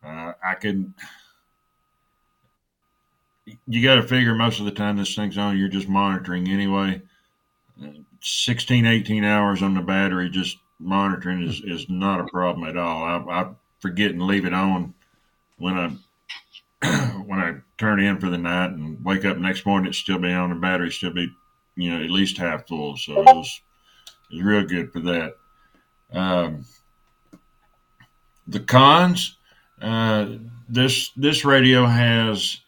Uh, 0.05 0.33
I 0.45 0.55
can. 0.55 0.95
You 3.67 3.83
got 3.83 3.97
to 3.97 4.03
figure 4.03 4.35
most 4.35 4.61
of 4.61 4.67
the 4.67 4.71
time 4.71 4.97
this 4.97 5.15
thing's 5.15 5.39
on, 5.39 5.59
you're 5.59 5.69
just 5.69 5.89
monitoring 5.89 6.49
anyway. 6.49 7.03
16, 8.21 8.87
18 8.87 9.25
hours 9.25 9.63
on 9.63 9.75
the 9.75 9.81
battery, 9.81 10.29
just 10.29 10.59
monitoring 10.79 11.43
is, 11.43 11.61
is 11.65 11.89
not 11.89 12.21
a 12.21 12.27
problem 12.27 12.69
at 12.69 12.77
all. 12.77 13.03
I, 13.03 13.41
I 13.41 13.51
forget 13.81 14.11
and 14.11 14.23
leave 14.23 14.45
it 14.45 14.55
on 14.55 14.95
when 15.61 15.75
I 15.75 15.89
when 17.27 17.39
I 17.39 17.57
turn 17.79 18.01
in 18.01 18.19
for 18.19 18.31
the 18.31 18.39
night 18.39 18.71
and 18.71 19.05
wake 19.05 19.25
up 19.25 19.37
next 19.37 19.67
morning, 19.67 19.89
it's 19.89 19.99
still 19.99 20.19
be 20.19 20.33
on 20.33 20.51
the 20.51 20.57
battery, 20.57 20.91
still 20.91 21.13
be 21.13 21.29
you 21.77 21.91
know 21.91 22.03
at 22.03 22.11
least 22.11 22.39
half 22.39 22.67
full. 22.67 22.97
So 22.97 23.21
it 23.21 23.25
was, 23.25 23.61
it 24.31 24.37
was 24.37 24.43
real 24.43 24.65
good 24.65 24.93
for 24.93 25.01
that. 25.01 25.35
Um, 26.13 26.65
the 28.51 28.61
cons, 28.61 29.37
uh, 29.81 30.27
this 30.69 31.11
this 31.17 31.45
radio 31.45 31.87
has 31.87 32.59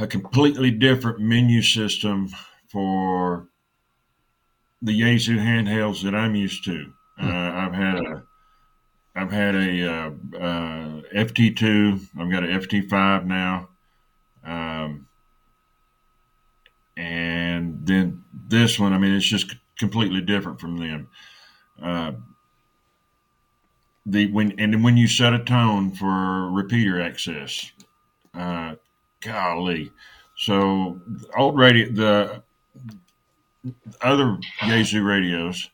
a 0.00 0.06
completely 0.06 0.70
different 0.70 1.20
menu 1.20 1.62
system 1.62 2.28
for 2.68 3.48
the 4.82 4.98
Yaesu 4.98 5.38
handhelds 5.38 6.02
that 6.02 6.14
I'm 6.14 6.34
used 6.34 6.64
to. 6.64 6.92
Uh, 7.20 7.26
I've 7.26 7.74
had 7.74 7.94
a 7.96 8.22
I've 9.14 9.30
had 9.32 9.54
a 9.54 9.92
uh, 9.92 10.10
uh, 10.38 11.02
FT2. 11.14 12.00
I've 12.18 12.30
got 12.30 12.44
an 12.44 12.60
FT5 12.60 13.24
now, 13.26 13.68
um, 14.44 15.06
and 16.96 17.86
then 17.86 18.24
this 18.48 18.78
one. 18.78 18.92
I 18.92 18.98
mean, 18.98 19.14
it's 19.14 19.26
just 19.26 19.54
completely 19.78 20.20
different 20.22 20.60
from 20.60 20.78
them. 20.78 21.08
The 24.08 24.30
when 24.30 24.58
and 24.60 24.84
when 24.84 24.96
you 24.96 25.08
set 25.08 25.34
a 25.34 25.40
tone 25.40 25.90
for 25.90 26.50
repeater 26.50 27.02
access, 27.02 27.72
uh, 28.34 28.76
golly. 29.20 29.90
So 30.36 31.00
old 31.36 31.58
radio, 31.58 31.90
the 31.90 32.42
other 34.00 34.38
Yaesu 34.60 35.04
radios, 35.04 35.68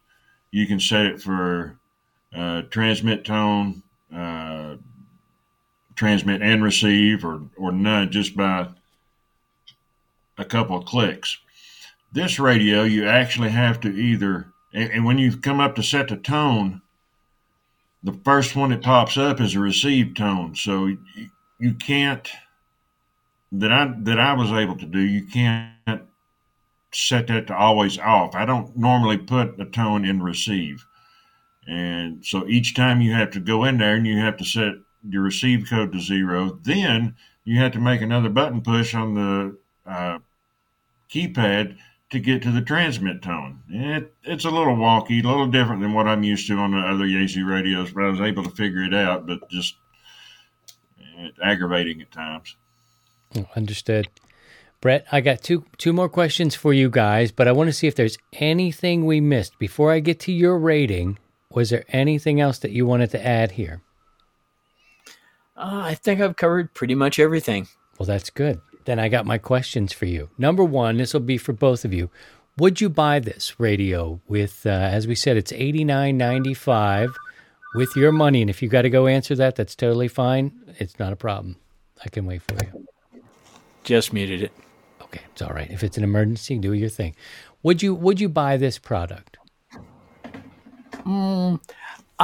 you 0.51 0.67
can 0.67 0.81
set 0.81 1.07
it 1.07 1.21
for 1.21 1.77
uh, 2.35 2.63
transmit 2.71 3.25
tone, 3.25 3.83
uh, 4.15 4.77
transmit 5.95 6.41
and 6.41 6.65
receive, 6.65 7.25
or 7.25 7.43
or 7.59 7.71
none, 7.71 8.11
just 8.11 8.35
by 8.35 8.69
a 10.39 10.45
couple 10.45 10.79
of 10.79 10.87
clicks. 10.87 11.39
This 12.13 12.39
radio, 12.39 12.83
you 12.83 13.07
actually 13.07 13.51
have 13.51 13.81
to 13.81 13.89
either, 13.89 14.47
and, 14.73 14.91
and 14.91 15.05
when 15.05 15.19
you 15.19 15.37
come 15.37 15.61
up 15.61 15.75
to 15.77 15.83
set 15.83 16.09
the 16.09 16.17
tone, 16.17 16.81
the 18.03 18.13
first 18.25 18.57
one 18.57 18.71
that 18.71 18.83
pops 18.83 19.17
up 19.17 19.41
is 19.41 19.55
a 19.55 19.61
received 19.61 20.17
tone. 20.17 20.55
So 20.55 20.87
you, 21.59 21.75
can't 21.75 22.29
that 23.53 23.71
I 23.71 23.95
that 23.99 24.19
I 24.19 24.33
was 24.33 24.51
able 24.51 24.77
to 24.77 24.87
do. 24.87 24.99
You 24.99 25.25
can't 25.27 26.03
set 26.93 27.29
that 27.29 27.47
to 27.47 27.57
always 27.57 27.99
off. 27.99 28.35
I 28.35 28.45
don't 28.45 28.77
normally 28.77 29.19
put 29.19 29.61
a 29.61 29.65
tone 29.65 30.05
in 30.05 30.23
receive, 30.23 30.85
and 31.69 32.25
so 32.25 32.47
each 32.49 32.75
time 32.75 33.01
you 33.01 33.13
have 33.15 33.31
to 33.33 33.41
go 33.41 33.65
in 33.65 33.79
there 33.79 33.95
and 33.95 34.07
you 34.07 34.19
have 34.19 34.37
to 34.39 34.45
set 34.45 34.75
your 35.09 35.23
receive 35.23 35.67
code 35.69 35.93
to 35.93 36.01
zero. 36.01 36.59
Then 36.63 37.15
you 37.45 37.59
have 37.61 37.73
to 37.73 37.81
make 37.81 38.01
another 38.01 38.29
button 38.29 38.63
push 38.63 38.95
on 38.95 39.15
the 39.15 39.57
uh, 39.87 40.19
keypad 41.11 41.77
to 42.13 42.21
get 42.21 42.43
to 42.43 42.51
the 42.51 42.61
transmit 42.61 43.23
tone. 43.23 43.63
It, 43.69 44.15
it's 44.23 44.45
a 44.45 44.51
little 44.51 44.77
wonky, 44.77 45.25
a 45.25 45.27
little 45.27 45.47
different 45.47 45.81
than 45.81 45.95
what 45.95 46.07
I'm 46.07 46.23
used 46.23 46.47
to 46.49 46.59
on 46.59 46.73
the 46.73 46.79
other 46.79 47.05
Yaesu 47.05 47.49
radios, 47.49 47.91
but 47.91 48.05
I 48.05 48.09
was 48.09 48.21
able 48.21 48.45
to 48.45 48.51
figure 48.51 48.83
it 48.83 48.95
out, 48.95 49.27
but 49.27 49.49
just 49.49 49.75
it's 51.17 51.39
aggravating 51.43 52.03
at 52.03 52.13
times. 52.13 52.57
Oh, 53.35 53.47
understood. 53.57 54.09
Brett, 54.83 55.07
I 55.11 55.21
got 55.21 55.43
two 55.43 55.65
two 55.79 55.93
more 55.93 56.09
questions 56.09 56.55
for 56.55 56.75
you 56.75 56.91
guys, 56.91 57.33
but 57.33 57.49
I 57.49 57.53
want 57.53 57.69
to 57.69 57.73
see 57.73 57.87
if 57.87 57.95
there's 57.95 58.19
anything 58.35 59.07
we 59.07 59.21
missed 59.21 59.59
before 59.59 59.93
I 59.93 60.01
get 60.01 60.21
to 60.21 60.33
your 60.33 60.59
rating. 60.59 61.19
Was 61.51 61.71
there 61.71 61.85
anything 61.89 62.41
else 62.41 62.59
that 62.59 62.73
you 62.73 62.85
wanted 62.85 63.11
to 63.13 63.27
add 63.27 63.53
here? 63.53 63.81
Uh, 65.57 65.83
I 65.85 65.95
think 65.95 66.21
I've 66.21 66.37
covered 66.37 66.75
pretty 66.75 66.95
much 66.95 67.19
everything. 67.19 67.69
Well, 67.99 68.07
that's 68.07 68.31
good. 68.31 68.61
Then 68.85 68.99
I 68.99 69.09
got 69.09 69.27
my 69.27 69.39
questions 69.39 69.93
for 69.93 70.07
you. 70.07 70.31
Number 70.39 70.65
one, 70.65 70.97
this 70.97 71.13
will 71.13 71.21
be 71.21 71.39
for 71.39 71.53
both 71.53 71.85
of 71.85 71.93
you. 71.93 72.11
Would 72.59 72.81
you 72.81 72.89
buy 72.89 73.19
this 73.19 73.59
radio 73.59 74.21
with, 74.29 74.67
uh, 74.67 74.71
as 74.71 75.07
we 75.07 75.15
said, 75.15 75.37
it's 75.37 75.53
eighty 75.53 75.85
nine 75.85 76.19
ninety 76.19 76.55
five 76.55 77.11
with 77.75 77.97
your 77.97 78.13
money? 78.13 78.43
And 78.43 78.51
if 78.51 78.61
you 78.61 78.69
got 78.69 78.83
to 78.83 78.91
go 78.91 79.07
answer 79.07 79.35
that, 79.37 79.57
that's 79.57 79.75
totally 79.75 80.09
fine. 80.09 80.53
It's 80.79 80.99
not 80.99 81.13
a 81.13 81.17
problem. 81.17 81.57
I 82.05 82.09
can 82.09 82.27
wait 82.27 82.43
for 82.43 82.57
you. 82.63 82.87
Just 83.85 84.13
muted 84.13 84.43
it. 84.43 84.53
Okay, 85.01 85.23
it's 85.33 85.43
all 85.43 85.53
right. 85.53 85.71
If 85.71 85.83
it's 85.83 85.97
an 85.97 86.05
emergency, 86.05 86.59
do 86.59 86.73
your 86.73 86.89
thing. 86.89 87.15
Would 87.63 87.83
you 87.83 87.95
Would 87.95 88.21
you 88.21 88.29
buy 88.29 88.57
this 88.57 88.79
product? 88.79 89.39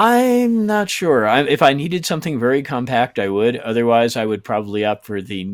I'm 0.00 0.64
not 0.64 0.88
sure. 0.88 1.26
I, 1.26 1.40
if 1.40 1.61
I 1.61 1.72
needed 1.72 2.06
something 2.06 2.38
very 2.38 2.62
compact, 2.62 3.18
I 3.18 3.28
would. 3.28 3.56
Otherwise, 3.56 4.14
I 4.14 4.26
would 4.26 4.44
probably 4.44 4.84
opt 4.84 5.04
for 5.04 5.20
the 5.20 5.44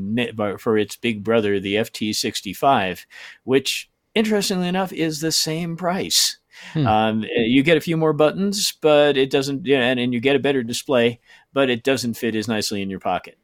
for 0.59 0.76
its 0.76 0.96
big 0.96 1.24
brother, 1.24 1.59
the 1.59 1.76
FT65, 1.76 3.07
which, 3.44 3.90
interestingly 4.14 4.68
enough, 4.68 4.92
is 4.92 5.20
the 5.20 5.33
same 5.33 5.78
price. 5.78 6.37
Hmm. 6.74 6.87
Um, 6.87 7.24
you 7.35 7.62
get 7.62 7.78
a 7.78 7.80
few 7.80 7.96
more 7.96 8.12
buttons, 8.12 8.74
but 8.83 9.16
it 9.16 9.30
doesn't. 9.30 9.64
Yeah, 9.64 9.80
and, 9.80 9.98
and 9.98 10.12
you 10.12 10.20
get 10.20 10.37
a 10.37 10.40
better 10.40 10.62
display, 10.62 11.20
but 11.54 11.70
it 11.70 11.83
doesn't 11.83 12.12
fit 12.12 12.35
as 12.35 12.46
nicely 12.46 12.83
in 12.83 12.90
your 12.90 13.00
pocket. 13.00 13.38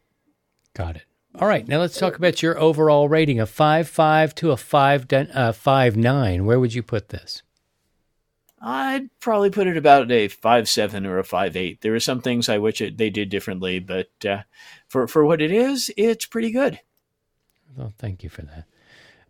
Got 0.75 0.97
it. 0.97 1.05
All 1.35 1.49
right, 1.49 1.67
now 1.67 1.79
let's 1.79 1.99
talk 1.99 2.17
about 2.17 2.43
your 2.43 2.59
overall 2.59 3.09
rating: 3.09 3.41
a 3.41 3.47
five 3.47 3.89
five 3.89 4.35
to 4.35 4.51
a 4.51 4.57
five 4.59 5.09
den- 5.09 5.31
uh, 5.33 5.53
five 5.53 5.97
nine. 5.97 6.45
Where 6.45 6.61
would 6.61 6.75
you 6.75 6.83
put 6.83 7.09
this? 7.09 7.43
I'd 8.61 9.09
probably 9.21 9.51
put 9.51 9.67
it 9.67 9.77
about 9.77 10.11
a 10.11 10.29
five 10.29 10.69
seven 10.69 11.07
or 11.07 11.19
a 11.19 11.25
five 11.25 11.57
eight. 11.57 11.81
There 11.81 11.95
are 11.95 12.01
some 12.01 12.21
things 12.21 12.49
I 12.49 12.59
wish 12.59 12.81
it, 12.81 12.99
they 12.99 13.09
did 13.09 13.31
differently, 13.31 13.79
but 13.79 14.11
uh, 14.29 14.43
for 14.87 15.07
for 15.07 15.25
what 15.25 15.41
it 15.41 15.51
is, 15.51 15.91
it's 15.97 16.27
pretty 16.27 16.51
good. 16.51 16.81
Well, 17.77 17.93
thank 17.99 18.23
you 18.23 18.29
for 18.29 18.43
that. 18.43 18.65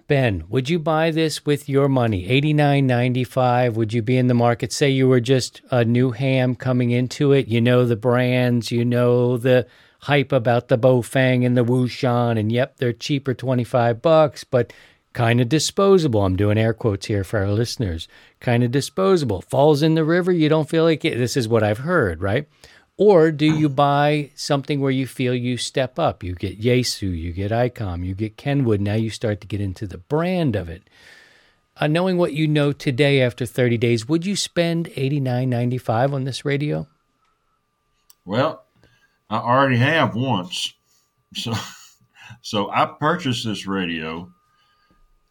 Ben, 0.08 0.42
would 0.48 0.68
you 0.68 0.80
buy 0.80 1.12
this 1.12 1.46
with 1.46 1.68
your 1.68 1.88
money? 1.88 2.26
Eighty 2.26 2.52
nine 2.52 2.88
ninety 2.88 3.22
five. 3.22 3.76
Would 3.76 3.92
you 3.92 4.02
be 4.02 4.16
in 4.16 4.26
the 4.26 4.34
market? 4.34 4.72
Say 4.72 4.90
you 4.90 5.06
were 5.06 5.20
just 5.20 5.60
a 5.70 5.84
new 5.84 6.10
ham 6.10 6.56
coming 6.56 6.90
into 6.90 7.30
it. 7.32 7.46
You 7.46 7.60
know 7.60 7.84
the 7.84 7.94
brands. 7.94 8.72
You 8.72 8.84
know 8.84 9.36
the 9.36 9.68
hype 10.00 10.32
about 10.32 10.66
the 10.66 10.78
Baofeng 10.78 11.46
and 11.46 11.56
the 11.56 11.64
Wouxun, 11.64 12.36
and 12.36 12.50
yep, 12.50 12.78
they're 12.78 12.92
cheaper 12.92 13.34
twenty 13.34 13.62
five 13.62 14.02
bucks, 14.02 14.42
but 14.42 14.72
kind 15.12 15.40
of 15.40 15.49
disposable. 15.49 16.25
I'm 16.25 16.37
doing 16.37 16.59
air 16.59 16.73
quotes 16.73 17.07
here 17.07 17.25
for 17.25 17.40
our 17.40 17.51
listeners. 17.51 18.09
Kind 18.38 18.62
of 18.62 18.70
disposable. 18.70 19.42
Falls 19.42 19.83
in 19.83 19.94
the 19.94 20.05
river. 20.05 20.33
You 20.33 20.49
don't 20.49 20.68
feel 20.68 20.85
like 20.85 21.05
it. 21.05 21.18
This 21.18 21.37
is 21.37 21.49
what 21.49 21.62
I've 21.62 21.79
heard, 21.79 22.23
right? 22.23 22.49
Or 22.96 23.31
do 23.33 23.46
you 23.46 23.68
buy 23.87 24.31
something 24.35 24.81
where 24.81 24.90
you 24.90 25.07
feel 25.07 25.35
you 25.35 25.57
step 25.57 25.99
up? 25.99 26.23
You 26.23 26.35
get 26.35 26.61
Yaesu, 26.61 27.18
you 27.18 27.33
get 27.33 27.51
ICOM, 27.51 28.05
you 28.05 28.14
get 28.14 28.37
Kenwood. 28.37 28.81
Now 28.81 28.94
you 28.94 29.11
start 29.11 29.40
to 29.40 29.46
get 29.46 29.61
into 29.61 29.87
the 29.87 29.99
brand 29.99 30.55
of 30.55 30.68
it. 30.68 30.83
Uh, 31.77 31.87
knowing 31.87 32.18
what 32.18 32.35
you 32.35 32.46
know 32.46 32.73
today 32.73 33.23
after 33.23 33.46
30 33.46 33.79
days, 33.79 34.07
would 34.07 34.27
you 34.27 34.37
spend 34.37 34.87
$89.95 34.90 36.12
on 36.12 36.25
this 36.25 36.44
radio? 36.44 36.87
Well, 38.27 38.64
I 39.31 39.38
already 39.38 39.79
have 39.79 40.14
once. 40.14 40.75
So 41.35 41.55
so 42.42 42.70
I 42.70 42.87
purchased 42.87 43.46
this 43.46 43.66
radio 43.66 44.31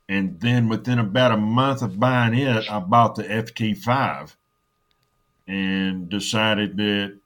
and 0.09 0.39
then 0.41 0.67
within 0.67 0.97
about 0.97 1.31
a 1.31 1.37
month 1.37 1.83
of 1.83 1.99
buying 1.99 2.33
it, 2.33 2.69
I 2.69 2.79
bought 2.79 3.15
the 3.15 3.23
FT5 3.23 4.35
and 5.47 6.09
decided 6.09 6.75
that 6.77 7.17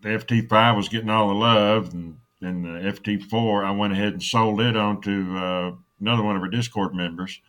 the 0.00 0.08
FT5 0.08 0.76
was 0.76 0.88
getting 0.88 1.10
all 1.10 1.28
the 1.28 1.34
love 1.34 1.92
and 1.92 2.18
then 2.40 2.62
the 2.62 2.90
FT4 2.92 3.64
I 3.64 3.70
went 3.70 3.92
ahead 3.92 4.14
and 4.14 4.22
sold 4.22 4.60
it 4.62 4.76
on 4.76 5.00
to 5.02 5.36
uh, 5.36 5.72
another 6.00 6.22
one 6.22 6.34
of 6.34 6.42
our 6.42 6.48
Discord 6.48 6.94
members 6.94 7.40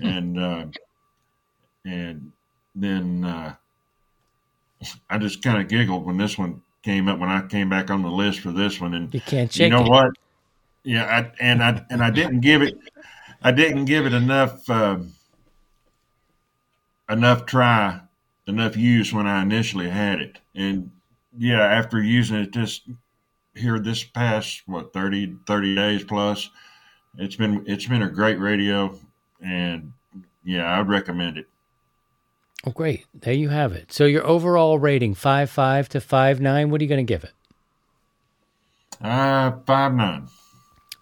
and 0.00 0.38
uh, 0.38 0.66
and 1.84 2.32
then 2.74 3.24
uh, 3.24 3.54
I 5.10 5.18
just 5.18 5.42
kind 5.42 5.60
of 5.60 5.68
giggled 5.68 6.06
when 6.06 6.16
this 6.16 6.38
one 6.38 6.62
came 6.82 7.08
up 7.08 7.18
when 7.18 7.28
I 7.28 7.46
came 7.46 7.68
back 7.68 7.90
on 7.90 8.02
the 8.02 8.08
list 8.08 8.40
for 8.40 8.52
this 8.52 8.80
one 8.80 8.94
and 8.94 9.12
You 9.12 9.20
can't 9.20 9.54
you 9.56 9.68
know 9.68 9.84
it. 9.84 9.88
what? 9.88 10.10
Yeah, 10.84 11.04
I, 11.04 11.32
and 11.44 11.62
I 11.62 11.84
and 11.90 12.02
I 12.02 12.10
didn't 12.10 12.40
give 12.40 12.62
it, 12.62 12.78
I 13.42 13.52
didn't 13.52 13.86
give 13.86 14.06
it 14.06 14.12
enough 14.12 14.68
um 14.68 15.12
enough 17.08 17.46
try, 17.46 18.00
enough 18.46 18.76
use 18.76 19.12
when 19.12 19.26
I 19.26 19.42
initially 19.42 19.88
had 19.88 20.20
it, 20.20 20.38
and 20.54 20.90
yeah, 21.36 21.62
after 21.62 22.02
using 22.02 22.36
it 22.36 22.50
just 22.52 22.82
here 23.54 23.78
this 23.78 24.04
past 24.04 24.62
what 24.66 24.92
30, 24.92 25.36
30 25.46 25.74
days 25.74 26.04
plus, 26.04 26.50
it's 27.18 27.36
been 27.36 27.64
it's 27.66 27.86
been 27.86 28.02
a 28.02 28.08
great 28.10 28.38
radio, 28.38 28.96
and 29.42 29.92
yeah, 30.44 30.78
I'd 30.78 30.88
recommend 30.88 31.38
it. 31.38 31.46
Oh, 32.66 32.72
great. 32.72 33.06
There 33.14 33.32
you 33.32 33.48
have 33.48 33.72
it. 33.72 33.90
So 33.92 34.04
your 34.04 34.26
overall 34.26 34.78
rating, 34.78 35.14
five 35.14 35.50
five 35.50 35.88
to 35.90 36.00
five 36.00 36.40
nine. 36.40 36.70
What 36.70 36.80
are 36.80 36.84
you 36.84 36.88
going 36.88 37.06
to 37.06 37.10
give 37.10 37.24
it? 37.24 37.32
Uh, 39.00 39.52
five 39.66 39.94
nine. 39.94 40.28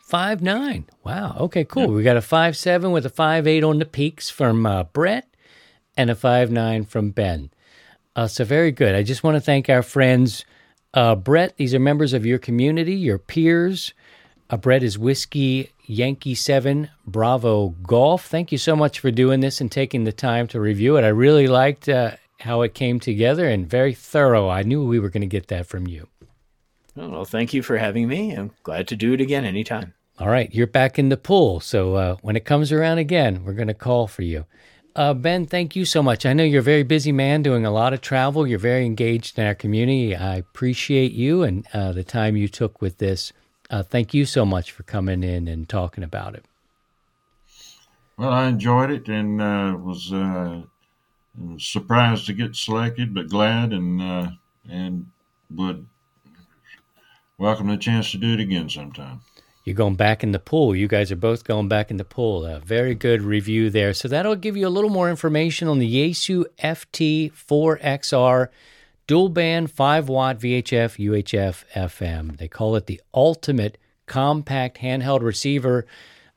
Five 0.09 0.41
nine. 0.41 0.87
Wow. 1.05 1.37
Okay, 1.39 1.65
cool. 1.65 1.89
We 1.89 2.03
got 2.03 2.17
a 2.17 2.23
five 2.23 2.57
seven 2.57 2.93
with 2.93 3.05
a 3.05 3.11
five 3.11 3.47
eight 3.47 3.63
on 3.63 3.79
the 3.79 3.85
peaks 3.85 4.31
from 4.31 4.65
uh, 4.65 4.85
Brett, 4.85 5.29
and 5.99 6.09
a 6.09 6.15
five 6.15 6.51
nine 6.51 6.87
from 6.87 7.11
Ben. 7.11 7.51
Uh, 8.17 8.27
so 8.27 8.43
very 8.43 8.73
good. 8.73 8.95
I 8.95 9.03
just 9.03 9.23
want 9.23 9.35
to 9.35 9.41
thank 9.43 9.69
our 9.69 9.83
friends, 9.83 10.47
uh, 10.95 11.15
Brett. 11.15 11.59
These 11.59 11.75
are 11.75 11.79
members 11.79 12.15
of 12.15 12.25
your 12.25 12.39
community, 12.39 12.95
your 12.95 13.19
peers. 13.19 13.93
Uh, 14.49 14.57
Brett 14.57 14.83
is 14.83 14.99
Whiskey 14.99 15.73
Yankee 15.85 16.35
Seven 16.35 16.89
Bravo 17.07 17.75
Golf. 17.83 18.25
Thank 18.29 18.51
you 18.51 18.57
so 18.57 18.75
much 18.75 19.01
for 19.01 19.11
doing 19.11 19.41
this 19.41 19.61
and 19.61 19.71
taking 19.71 20.05
the 20.05 20.13
time 20.13 20.47
to 20.49 20.59
review 20.59 20.97
it. 20.97 21.05
I 21.05 21.09
really 21.09 21.49
liked 21.49 21.87
uh, 21.87 22.13
how 22.41 22.63
it 22.63 22.73
came 22.73 22.99
together 22.99 23.47
and 23.47 23.69
very 23.69 23.93
thorough. 23.93 24.49
I 24.49 24.63
knew 24.63 24.87
we 24.87 25.01
were 25.01 25.11
going 25.11 25.21
to 25.21 25.27
get 25.27 25.49
that 25.49 25.67
from 25.67 25.87
you. 25.87 26.09
Oh, 26.97 27.11
well, 27.11 27.25
thank 27.27 27.53
you 27.53 27.63
for 27.63 27.77
having 27.77 28.09
me. 28.09 28.33
I'm 28.33 28.53
glad 28.63 28.89
to 28.89 28.97
do 28.97 29.13
it 29.13 29.21
again 29.21 29.45
anytime. 29.45 29.93
All 30.21 30.29
right, 30.29 30.53
you're 30.53 30.67
back 30.67 30.99
in 30.99 31.11
the 31.11 31.17
pool. 31.17 31.61
So 31.61 31.95
uh, 31.95 32.17
when 32.23 32.35
it 32.35 32.45
comes 32.45 32.73
around 32.73 32.99
again, 32.99 33.45
we're 33.45 33.53
going 33.53 33.69
to 33.69 33.75
call 33.75 34.09
for 34.09 34.23
you. 34.23 34.47
Uh, 34.97 35.15
ben, 35.15 35.47
thank 35.47 35.77
you 35.77 35.85
so 35.85 36.03
much. 36.03 36.27
I 36.27 36.33
know 36.33 36.43
you're 36.43 36.59
a 36.59 36.63
very 36.63 36.83
busy 36.83 37.13
man 37.13 37.41
doing 37.45 37.65
a 37.65 37.71
lot 37.71 37.93
of 37.93 38.01
travel. 38.01 38.45
You're 38.45 38.59
very 38.59 38.85
engaged 38.85 39.39
in 39.39 39.47
our 39.47 39.55
community. 39.55 40.17
I 40.17 40.35
appreciate 40.35 41.13
you 41.13 41.45
and 41.45 41.65
uh, 41.73 41.93
the 41.93 42.03
time 42.03 42.37
you 42.37 42.49
took 42.49 42.83
with 42.83 42.99
this. 42.99 43.33
Uh, 43.71 43.85
thank 43.85 44.13
you 44.13 44.25
so 44.25 44.45
much 44.45 44.73
for 44.73 44.83
coming 44.83 45.23
in 45.23 45.47
and 45.47 45.69
talking 45.69 46.03
about 46.03 46.35
it. 46.35 46.45
Well, 48.17 48.31
I 48.31 48.49
enjoyed 48.49 48.91
it 48.91 49.07
and 49.07 49.41
uh, 49.41 49.77
was 49.81 50.13
uh, 50.13 50.63
surprised 51.59 52.27
to 52.27 52.33
get 52.33 52.57
selected, 52.57 53.15
but 53.15 53.29
glad 53.29 53.73
and 53.73 54.33
and 54.69 55.07
would 55.55 55.87
welcome 57.39 57.69
the 57.69 57.77
chance 57.77 58.11
to 58.11 58.19
do 58.19 58.35
it 58.35 58.41
again 58.41 58.69
sometime. 58.69 59.21
You're 59.69 59.75
going 59.75 59.97
back 59.97 60.25
in 60.25 60.33
the 60.33 60.39
pool. 60.39 60.75
You 60.75 60.89
guys 60.89 61.13
are 61.13 61.17
both 61.17 61.45
going 61.45 61.69
back 61.69 61.91
in 61.91 61.99
the 61.99 62.05
pool. 62.05 62.47
A 62.47 62.59
very 62.59 62.95
good 62.95 63.21
review 63.21 63.69
there. 63.69 63.93
So 63.93 64.09
that'll 64.09 64.35
give 64.35 64.57
you 64.57 64.67
a 64.67 64.71
little 64.71 64.89
more 64.89 65.11
information 65.11 65.69
on 65.69 65.79
the 65.79 66.11
Yaesu 66.11 66.47
FT4XR 66.59 68.49
dual 69.07 69.29
band 69.29 69.71
5 69.71 70.09
watt 70.09 70.39
VHF 70.39 70.97
UHF 70.99 71.65
FM. 71.75 72.39
They 72.39 72.49
call 72.49 72.77
it 72.77 72.87
the 72.87 73.03
ultimate 73.13 73.77
compact 74.07 74.79
handheld 74.79 75.21
receiver. 75.21 75.85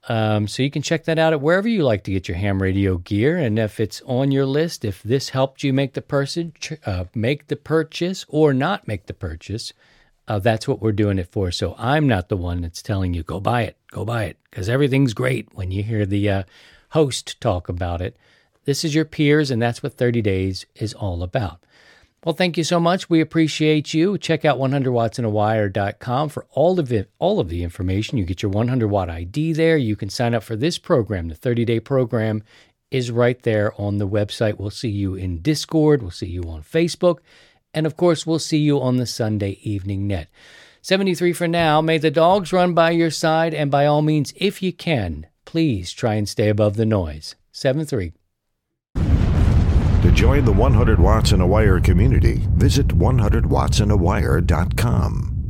Um, 0.10 0.50
so 0.50 0.62
you 0.62 0.70
can 0.70 0.82
check 0.82 1.06
that 1.06 1.18
out 1.18 1.32
at 1.32 1.40
wherever 1.40 1.70
you 1.70 1.84
like 1.84 2.04
to 2.04 2.12
get 2.12 2.28
your 2.28 2.36
ham 2.36 2.62
radio 2.62 2.98
gear. 2.98 3.38
And 3.38 3.58
if 3.58 3.80
it's 3.80 4.02
on 4.08 4.32
your 4.32 4.46
list, 4.46 4.84
if 4.84 5.02
this 5.04 5.30
helped 5.30 5.64
you 5.64 5.72
make 5.72 5.94
the 5.94 6.02
person 6.02 6.52
uh, 6.86 7.06
make 7.16 7.48
the 7.48 7.56
purchase 7.56 8.26
or 8.28 8.54
not 8.54 8.90
make 8.90 9.06
the 9.06 9.14
purchase, 9.14 9.72
uh, 10.28 10.40
that's 10.40 10.68
what 10.68 10.82
we're 10.82 10.92
doing 10.92 11.20
it 11.20 11.32
for. 11.32 11.52
So 11.52 11.76
I'm 11.78 12.08
not 12.08 12.30
the 12.30 12.38
one 12.38 12.62
that's 12.62 12.82
telling 12.82 13.14
you 13.14 13.24
go 13.24 13.40
buy 13.40 13.64
it, 13.64 13.78
go 13.92 14.06
buy 14.06 14.26
it, 14.26 14.38
because 14.50 14.70
everything's 14.70 15.14
great 15.14 15.50
when 15.54 15.72
you 15.72 15.84
hear 15.84 16.06
the 16.06 16.30
uh, 16.30 16.44
host 16.90 17.40
talk 17.42 17.70
about 17.70 18.02
it. 18.02 18.16
This 18.66 18.84
is 18.84 18.94
your 18.94 19.06
peers, 19.06 19.50
and 19.50 19.62
that's 19.62 19.82
what 19.82 19.94
30 19.94 20.22
days 20.22 20.66
is 20.76 20.94
all 20.94 21.24
about. 21.24 21.60
Well, 22.24 22.36
thank 22.36 22.56
you 22.56 22.64
so 22.64 22.80
much. 22.80 23.10
We 23.10 23.20
appreciate 23.20 23.96
you. 23.96 24.16
Check 24.20 24.46
out 24.46 24.60
100wattsinawire.com 24.60 26.30
for 26.30 26.46
all 26.52 26.80
of 26.80 26.92
it, 26.92 27.10
all 27.18 27.40
of 27.40 27.50
the 27.50 27.64
information. 27.64 28.20
You 28.20 28.26
get 28.26 28.44
your 28.44 28.52
100 28.52 28.88
watt 28.90 29.10
ID 29.10 29.54
there. 29.54 29.76
You 29.76 29.96
can 29.96 30.10
sign 30.10 30.36
up 30.36 30.44
for 30.44 30.56
this 30.56 30.78
program. 30.78 31.30
The 31.30 31.36
30 31.36 31.66
day 31.66 31.80
program 31.80 32.44
is 32.92 33.10
right 33.10 33.42
there 33.42 33.74
on 33.82 33.98
the 33.98 34.08
website. 34.08 34.60
We'll 34.60 34.70
see 34.70 34.90
you 34.90 35.16
in 35.16 35.42
Discord. 35.42 36.04
We'll 36.04 36.12
see 36.12 36.28
you 36.28 36.44
on 36.44 36.62
Facebook. 36.62 37.20
And 37.74 37.86
of 37.86 37.96
course, 37.98 38.28
we'll 38.28 38.40
see 38.40 38.58
you 38.58 38.82
on 38.82 38.98
the 38.98 39.06
Sunday 39.06 39.60
evening 39.62 40.08
net. 40.08 40.28
73 40.82 41.32
for 41.34 41.48
now. 41.48 41.80
May 41.82 41.98
the 41.98 42.12
dogs 42.12 42.52
run 42.52 42.74
by 42.74 42.92
your 42.92 43.12
side. 43.12 43.54
And 43.54 43.72
by 43.72 43.86
all 43.86 44.02
means, 44.02 44.34
if 44.36 44.62
you 44.64 44.74
can, 44.74 45.28
please 45.46 45.92
try 45.92 46.16
and 46.16 46.28
stay 46.28 46.50
above 46.50 46.76
the 46.76 46.86
noise. 46.86 47.36
73. 47.52 48.14
To 48.96 50.12
join 50.14 50.46
the 50.46 50.52
100 50.52 51.00
Watts 51.00 51.32
in 51.32 51.42
a 51.42 51.48
Wire 51.48 51.80
community, 51.80 52.42
visit 52.56 52.88
100wattsinawire.com. 52.88 55.41